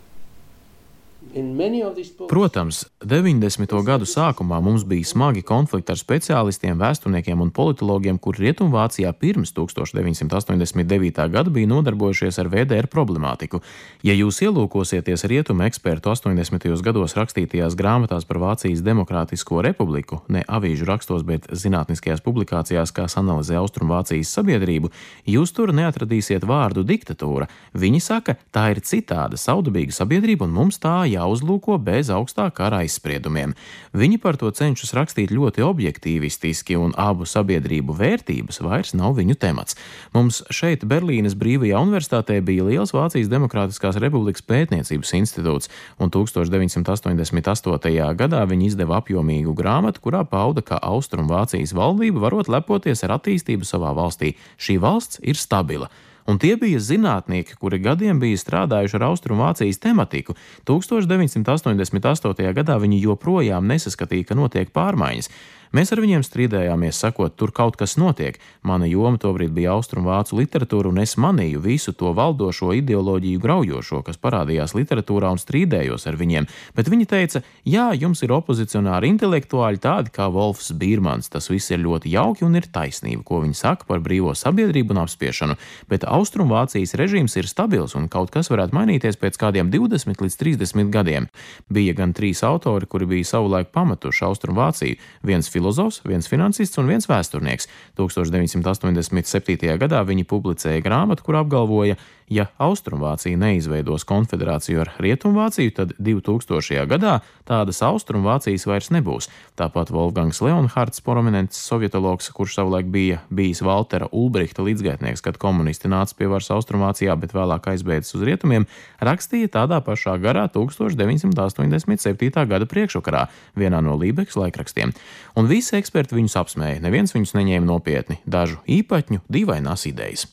Protams, 2.28 2.86
90. 3.04 3.74
gadu 3.86 4.06
sākumā 4.08 4.58
mums 4.63 4.86
bija 4.88 5.06
smagi 5.06 5.44
konflikti 5.46 5.92
ar 5.94 6.00
speciālistiem, 6.00 6.78
vēsturniekiem 6.80 7.42
un 7.44 7.52
politologiem, 7.54 8.18
kuri 8.18 8.48
Rietumvācijā 8.48 9.12
pirms 9.20 9.52
1989. 9.58 11.28
gada 11.34 11.54
bija 11.54 11.70
nodarbojušies 11.70 12.40
ar 12.42 12.50
VDR 12.54 12.88
problemātiku. 12.92 13.62
Ja 14.08 14.16
jūs 14.18 14.40
ielūkosieties 14.46 15.26
rietumu 15.30 15.68
ekspertu 15.68 16.13
80. 16.13 16.68
gados 16.86 17.18
rakstītajās 17.20 17.78
grāmatās 17.78 18.26
par 18.26 18.42
Vācijas 18.42 18.82
Demokrātisko 18.86 19.62
republiku, 19.66 20.22
ne 20.34 20.46
avīžu 20.48 20.88
rakstos, 20.90 21.28
bet 21.28 21.50
zinātniskajās 21.52 22.24
publikācijās, 22.26 22.96
kas 22.96 23.18
analizē 23.22 23.60
Austrumvācijas 23.62 24.32
sabiedrību, 24.40 24.94
jūs 25.28 25.54
tur 25.54 25.76
neatradīsiet 25.76 26.48
vārdu 26.48 26.88
diktatūra. 26.88 27.50
Viņi 27.78 28.04
saka, 28.04 28.40
tā 28.56 28.70
ir 28.74 28.82
citāda, 28.86 29.38
saudabīga 29.38 29.94
sabiedrība 29.94 30.48
un 30.48 30.56
mums 30.58 30.82
tā 30.82 31.04
jābūt 31.06 31.16
jāuzlūko 31.17 31.75
bez 31.84 32.12
augstā 32.13 32.47
kara 32.56 32.84
aizspriedumiem. 32.86 33.53
Viņi 33.97 34.19
par 34.23 34.38
to 34.39 34.49
cenšas 34.53 34.93
rakstīt 34.97 35.34
ļoti 35.34 35.65
objektīvistiski, 35.65 36.77
un 36.80 36.95
abu 36.97 37.27
sabiedrību 37.27 37.95
vērtības 37.97 38.62
vairs 38.63 38.93
nav 38.97 39.17
viņu 39.17 39.38
temats. 39.41 39.77
Mums 40.15 40.41
šeit, 40.53 40.86
Berlīnes 40.88 41.36
Brīvajā 41.38 41.82
universitātē, 41.84 42.39
bija 42.45 42.67
liels 42.69 42.93
Vācijas 42.95 43.32
Demokrātiskās 43.32 43.99
Republikas 44.01 44.45
pētniecības 44.47 45.13
institūts, 45.19 45.71
un 45.99 46.13
1988. 46.13 48.10
gadā 48.17 48.43
viņi 48.47 48.71
izdeva 48.71 49.01
apjomīgu 49.01 49.56
grāmatu, 49.58 50.03
kurā 50.08 50.23
pauda, 50.27 50.63
ka 50.65 50.82
Austrumvācijas 50.82 51.75
valdība 51.77 52.27
varot 52.27 52.51
lepoties 52.51 53.03
ar 53.03 53.17
attīstību 53.19 53.67
savā 53.67 53.93
valstī. 53.97 54.36
Šī 54.62 54.80
valsts 54.84 55.21
ir 55.23 55.39
stabila 55.39 55.91
un 56.28 56.40
tie 56.42 56.56
bija 56.60 56.80
zinātnieki, 56.84 57.58
kuri 57.60 57.80
gadiem 57.84 58.20
bija 58.20 58.38
strādājuši 58.40 59.00
ar 59.00 59.08
Austrumvācijas 59.10 59.82
tematiku. 59.84 60.36
1988. 60.68 62.54
gadā 62.58 62.78
viņi 62.84 63.04
joprojām 63.06 63.68
nesaskatīja, 63.72 64.30
ka 64.32 64.38
notiek 64.40 64.74
pārmaiņas. 64.76 65.32
Mēs 65.75 65.91
ar 65.91 66.01
viņiem 66.03 66.23
strīdējāmies, 66.23 66.99
sakot, 67.01 67.36
tur 67.36 67.51
kaut 67.56 67.75
kas 67.80 67.97
notiek. 67.99 68.38
Mana 68.63 68.88
joma 68.88 69.19
tobrīd 69.19 69.51
bija 69.56 69.73
austrumvācu 69.75 70.38
literatūra, 70.39 70.91
un 70.91 71.01
es 71.03 71.17
manīju 71.19 71.62
visu 71.63 71.93
to 71.97 72.13
valdošo 72.15 72.71
ideoloģiju 72.77 73.41
graujošo, 73.43 74.01
kas 74.08 74.19
parādījās 74.21 74.75
literatūrā, 74.77 75.32
un 75.34 75.41
strīdējos 75.41 76.08
ar 76.08 76.17
viņiem. 76.19 76.47
Bet 76.77 76.91
viņi 76.91 77.08
teica, 77.10 77.43
jā, 77.67 77.89
jums 77.99 78.23
ir 78.23 78.34
opozicionāri 78.38 79.12
intelektuāļi 79.13 79.84
tādi 79.84 80.13
kā 80.15 80.30
Wolfs 80.32 80.71
Bīrmans. 80.71 81.32
Tas 81.34 81.49
viss 81.51 81.71
ir 81.73 81.84
ļoti 81.84 82.13
jauki 82.15 82.47
un 82.47 82.56
ir 82.60 82.69
taisnība, 82.71 83.25
ko 83.27 83.41
viņi 83.43 83.60
saka 83.60 83.88
par 83.89 84.03
brīvo 84.06 84.34
sabiedrību 84.38 84.95
un 84.95 85.03
apspiešanu. 85.03 85.58
Bet 85.91 86.08
austrumvācijas 86.08 86.95
režīms 86.99 87.36
ir 87.39 87.49
stabils, 87.49 87.95
un 87.99 88.08
kaut 88.12 88.32
kas 88.34 88.51
varētu 88.53 88.75
mainīties 88.77 89.19
pēc 89.19 89.39
kādiem 89.41 89.71
20 89.73 90.23
līdz 90.23 90.39
30 90.43 90.91
gadiem. 90.93 91.27
Bija 91.69 91.95
gan 91.97 92.13
trīs 92.15 92.43
autori, 92.47 92.88
kuri 92.88 93.08
bija 93.10 93.27
savulaik 93.27 93.71
pametuši 93.75 94.25
Austrumvāciju. 94.27 94.97
Viens 95.27 95.49
filozofs, 95.58 96.04
viens 96.06 96.30
finansists 96.30 96.78
un 96.78 96.88
viens 96.91 97.10
vēsturnieks. 97.10 97.67
1987. 97.98 99.74
gadā 99.82 100.04
viņi 100.06 100.28
publicēja 100.30 100.86
grāmatu, 100.86 101.26
kur 101.26 101.41
apgalvoja, 101.41 101.98
ja 102.28 102.48
Austrumvācija 102.60 103.39
neizveidos 103.39 104.04
konfederāciju 104.08 104.82
ar 104.84 104.91
Rietumvāciju, 105.00 105.72
tad 105.76 105.93
2000. 106.00 106.84
gadā 106.89 107.20
tādas 107.48 107.80
Austrumvācijas 107.86 108.67
vairs 108.67 108.91
nebūs. 108.91 109.30
Tāpat 109.60 109.93
Wolfgangs 109.96 110.41
Leonhards, 110.43 111.02
prominents 111.06 111.60
sovietologs, 111.70 112.28
kurš 112.36 112.58
savulaik 112.60 112.91
bija 112.91 113.22
bijis 113.32 113.63
Valtera 113.63 114.10
Ulbrihta 114.12 114.65
līdzgaitnieks, 114.67 115.24
kad 115.24 115.39
komunisti 115.41 115.91
nāca 115.91 116.17
pie 116.20 116.28
varas 116.32 116.52
Austrumvācijā, 116.54 117.15
bet 117.20 117.36
vēlāk 117.36 117.72
aizbēdzis 117.74 118.20
uz 118.20 118.28
rietumiem, 118.28 118.67
rakstīja 119.00 119.54
tādā 119.62 119.80
pašā 119.86 120.17
garā 120.22 120.48
1987. 120.52 122.46
gada 122.52 122.67
priekšvakarā 122.67 123.28
vienā 123.56 123.82
no 123.84 123.96
Lībijas 123.96 124.36
laikrakstiem. 124.36 124.91
Un 125.39 125.46
un 125.47 125.53
visi 125.53 125.77
eksperti 125.79 126.17
viņus 126.17 126.36
apsmēja. 126.41 126.81
Neviens 126.83 127.13
viņus 127.15 127.31
neņēma 127.38 127.67
nopietni. 127.69 128.19
Dažu 128.27 128.60
īpaņu, 128.67 129.21
dīvainās 129.31 129.88
idejas. 129.88 130.27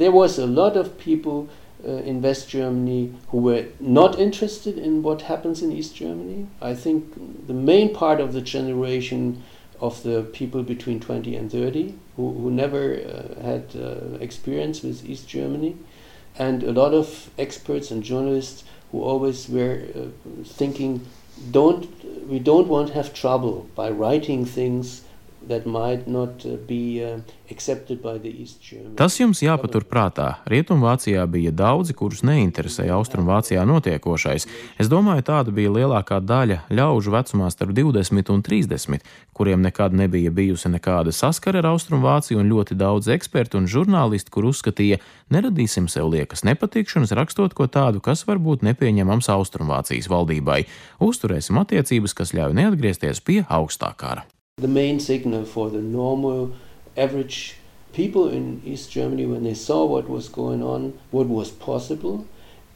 There 0.00 0.12
was 0.12 0.38
a 0.38 0.46
lot 0.46 0.76
of 0.76 0.98
people 0.98 1.48
uh, 1.84 2.02
in 2.04 2.20
West 2.20 2.50
Germany 2.50 3.12
who 3.28 3.38
were 3.38 3.64
not 3.80 4.18
interested 4.18 4.76
in 4.76 5.02
what 5.02 5.22
happens 5.22 5.62
in 5.62 5.72
East 5.72 5.96
Germany. 5.96 6.46
I 6.60 6.74
think 6.74 7.16
the 7.46 7.54
main 7.54 7.94
part 7.94 8.20
of 8.20 8.32
the 8.32 8.40
generation 8.40 9.42
of 9.80 10.02
the 10.02 10.22
people 10.32 10.62
between 10.62 11.00
20 11.00 11.36
and 11.36 11.50
30 11.50 11.94
who, 12.16 12.32
who 12.32 12.50
never 12.50 13.00
uh, 13.00 13.42
had 13.42 13.64
uh, 13.74 14.18
experience 14.20 14.82
with 14.82 15.08
East 15.08 15.26
Germany, 15.26 15.76
and 16.38 16.62
a 16.62 16.72
lot 16.72 16.92
of 16.92 17.30
experts 17.38 17.90
and 17.90 18.02
journalists 18.02 18.64
who 18.92 19.02
always 19.02 19.48
were 19.48 19.84
uh, 19.94 20.08
thinking 20.44 21.06
don't 21.50 21.88
we 22.28 22.38
don't 22.38 22.68
want 22.68 22.88
to 22.88 22.94
have 22.94 23.12
trouble 23.12 23.68
by 23.74 23.90
writing 23.90 24.44
things 24.44 25.02
uh, 26.44 26.54
uh, 27.00 27.20
Tas 28.96 29.16
jums 29.16 29.40
jāpatur 29.42 29.86
prātā. 29.88 30.28
Rietumvācijā 30.50 31.24
bija 31.32 31.52
daudzi, 31.56 31.94
kurus 31.96 32.20
neinteresēja 32.28 32.98
Austrumvācijā 32.98 33.64
notiekošais. 33.66 34.46
Es 34.78 34.90
domāju, 34.92 35.24
tāda 35.30 35.54
bija 35.54 35.72
lielākā 35.72 36.20
daļa 36.20 36.58
ļaužu 36.68 37.14
vecumā 37.14 37.48
starp 37.50 37.72
20 37.78 38.32
un 38.34 38.42
30, 38.44 39.06
kuriem 39.32 39.64
nekad 39.64 39.96
nebija 39.96 40.30
bijusi 40.30 40.68
nekāda 40.72 41.14
saskara 41.16 41.62
ar 41.62 41.70
Austrumvāciju, 41.72 42.42
un 42.42 42.50
ļoti 42.52 42.76
daudz 42.76 43.08
ekspertu 43.16 43.62
un 43.62 43.70
žurnālistu, 43.70 44.34
kur 44.34 44.50
uzskatīja, 44.52 45.00
neradīsim 45.32 45.88
sev 45.88 46.12
liekas 46.12 46.44
nepatikšanas, 46.44 47.16
rakstot 47.16 47.56
ko 47.56 47.66
tādu, 47.66 48.04
kas 48.04 48.26
var 48.28 48.42
būt 48.42 48.66
nepieņemams 48.68 49.32
Austrumvācijas 49.32 50.10
valdībai. 50.12 50.66
Uzturēsim 51.00 51.58
attiecības, 51.64 52.14
kas 52.14 52.36
ļauj 52.36 52.60
neatgriezties 52.60 53.24
pie 53.24 53.40
augstākā 53.48 54.10
kara. 54.10 54.39
The 54.60 54.68
main 54.68 55.00
signal 55.00 55.46
for 55.46 55.70
the 55.70 55.80
normal 55.80 56.52
average 56.94 57.56
people 57.94 58.28
in 58.28 58.60
East 58.62 58.90
Germany, 58.90 59.24
when 59.24 59.42
they 59.42 59.54
saw 59.54 59.86
what 59.86 60.06
was 60.06 60.28
going 60.28 60.62
on, 60.62 60.98
what 61.10 61.28
was 61.28 61.50
possible, 61.50 62.26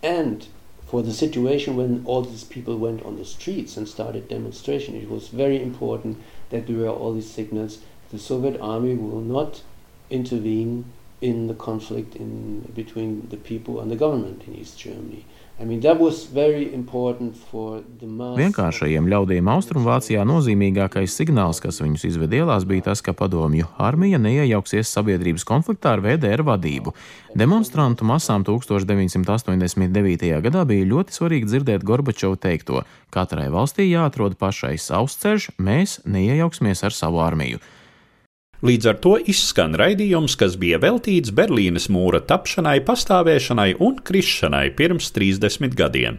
and 0.02 0.46
for 0.86 1.02
the 1.02 1.12
situation 1.12 1.76
when 1.76 2.02
all 2.06 2.22
these 2.22 2.44
people 2.44 2.78
went 2.78 3.02
on 3.02 3.18
the 3.18 3.24
streets 3.26 3.76
and 3.76 3.86
started 3.86 4.28
demonstration, 4.28 4.94
it 4.94 5.10
was 5.10 5.28
very 5.28 5.62
important 5.62 6.16
that 6.48 6.66
there 6.66 6.76
were 6.76 6.88
all 6.88 7.12
these 7.12 7.30
signals. 7.30 7.80
The 8.10 8.18
Soviet 8.18 8.58
army 8.62 8.94
will 8.94 9.20
not 9.20 9.62
intervene 10.08 10.86
in 11.20 11.48
the 11.48 11.54
conflict 11.54 12.16
in 12.16 12.60
between 12.74 13.28
the 13.28 13.36
people 13.36 13.78
and 13.78 13.90
the 13.90 13.96
government 13.96 14.44
in 14.46 14.54
East 14.54 14.78
Germany. 14.78 15.26
Vienkāršajiem 18.34 19.06
ļaudīm 19.06 19.50
Austrumvācijā 19.52 20.24
nozīmīgākais 20.26 21.14
signāls, 21.14 21.60
kas 21.62 21.78
viņus 21.78 22.04
izved 22.08 22.34
ielās, 22.34 22.66
bija 22.66 22.88
tas, 22.88 22.98
ka 23.06 23.14
padomju 23.14 23.68
armija 23.78 24.18
neiejauksies 24.18 24.90
sabiedrības 24.90 25.46
konfliktā 25.46 25.92
ar 25.94 26.02
VDR 26.02 26.42
vadību. 26.48 26.96
Demonstrantu 27.38 28.02
masām 28.08 28.42
1989. 28.42 30.26
gadā 30.48 30.66
bija 30.66 30.90
ļoti 30.90 31.14
svarīgi 31.20 31.52
dzirdēt 31.52 31.86
Gorbačovu 31.86 32.34
teikto: 32.34 32.82
Katrai 33.14 33.46
valstī 33.54 33.86
jāatrod 33.92 34.34
pašai 34.34 34.74
savs 34.82 35.14
ceļš, 35.22 35.52
mēs 35.62 36.00
neiejauksimies 36.02 36.82
ar 36.82 36.98
savu 36.98 37.22
armiju. 37.22 37.62
Līdz 38.64 38.87
ar 38.88 38.96
to 39.05 39.18
izskan 39.29 39.74
raidījums, 39.77 40.38
kas 40.40 40.55
bija 40.57 40.79
veltīts 40.81 41.35
Berlīnes 41.37 41.90
mūra 41.92 42.22
tapšanai, 42.24 42.79
pastāvēšanai 42.87 43.74
un 43.85 43.98
krišanai 44.00 44.70
pirms 44.79 45.11
30 45.12 45.77
gadiem. 45.77 46.16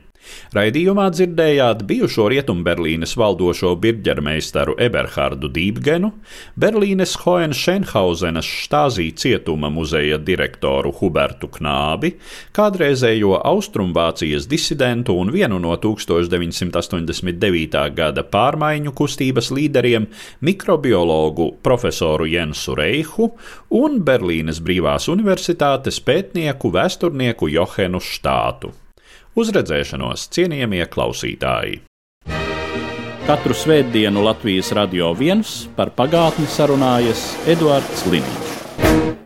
Raidījumā 0.55 1.09
dzirdējāt 1.11 1.83
bijušo 1.89 2.29
Rietumberlīnes 2.31 3.17
valdošo 3.19 3.73
birģermeistaru 3.81 4.75
Eberhardu 4.85 5.49
Dībgenu, 5.51 6.11
Berlīnes 6.59 7.15
Hohenšenhausenas 7.23 8.45
štāzī 8.45 9.09
cietuma 9.17 9.69
muzeja 9.73 10.17
direktoru 10.21 10.91
Hubertu 10.99 11.47
Knābi, 11.51 12.13
kādreizējo 12.55 13.33
Austrumvācijas 13.41 14.47
disidentu 14.51 15.13
un 15.19 15.31
vienu 15.35 15.59
no 15.59 15.75
1989. 15.81 17.89
gada 17.97 18.23
pārmaiņu 18.23 18.91
kustības 18.95 19.51
līderiem 19.55 20.07
mikrobiologu 20.45 21.45
profesoru 21.65 22.25
Jensu 22.29 22.75
Reihu 22.79 23.25
un 23.75 23.99
Berlīnes 24.05 24.61
Brīvās 24.63 25.09
Universitātes 25.11 25.99
pētnieku 26.05 26.71
vēsturnieku 26.75 27.49
Johenu 27.51 27.99
Štātu. 28.03 28.84
Uz 29.35 29.49
redzēšanos, 29.51 30.29
cienījamie 30.31 30.85
klausītāji! 30.87 31.81
Katru 33.27 33.57
svētdienu 33.57 34.21
Latvijas 34.23 34.69
radio 34.77 35.09
viens 35.11 35.65
par 35.75 35.91
pagātni 35.97 36.47
sarunājas 36.47 37.25
Eduards 37.51 38.05
Liniņš. 38.07 39.24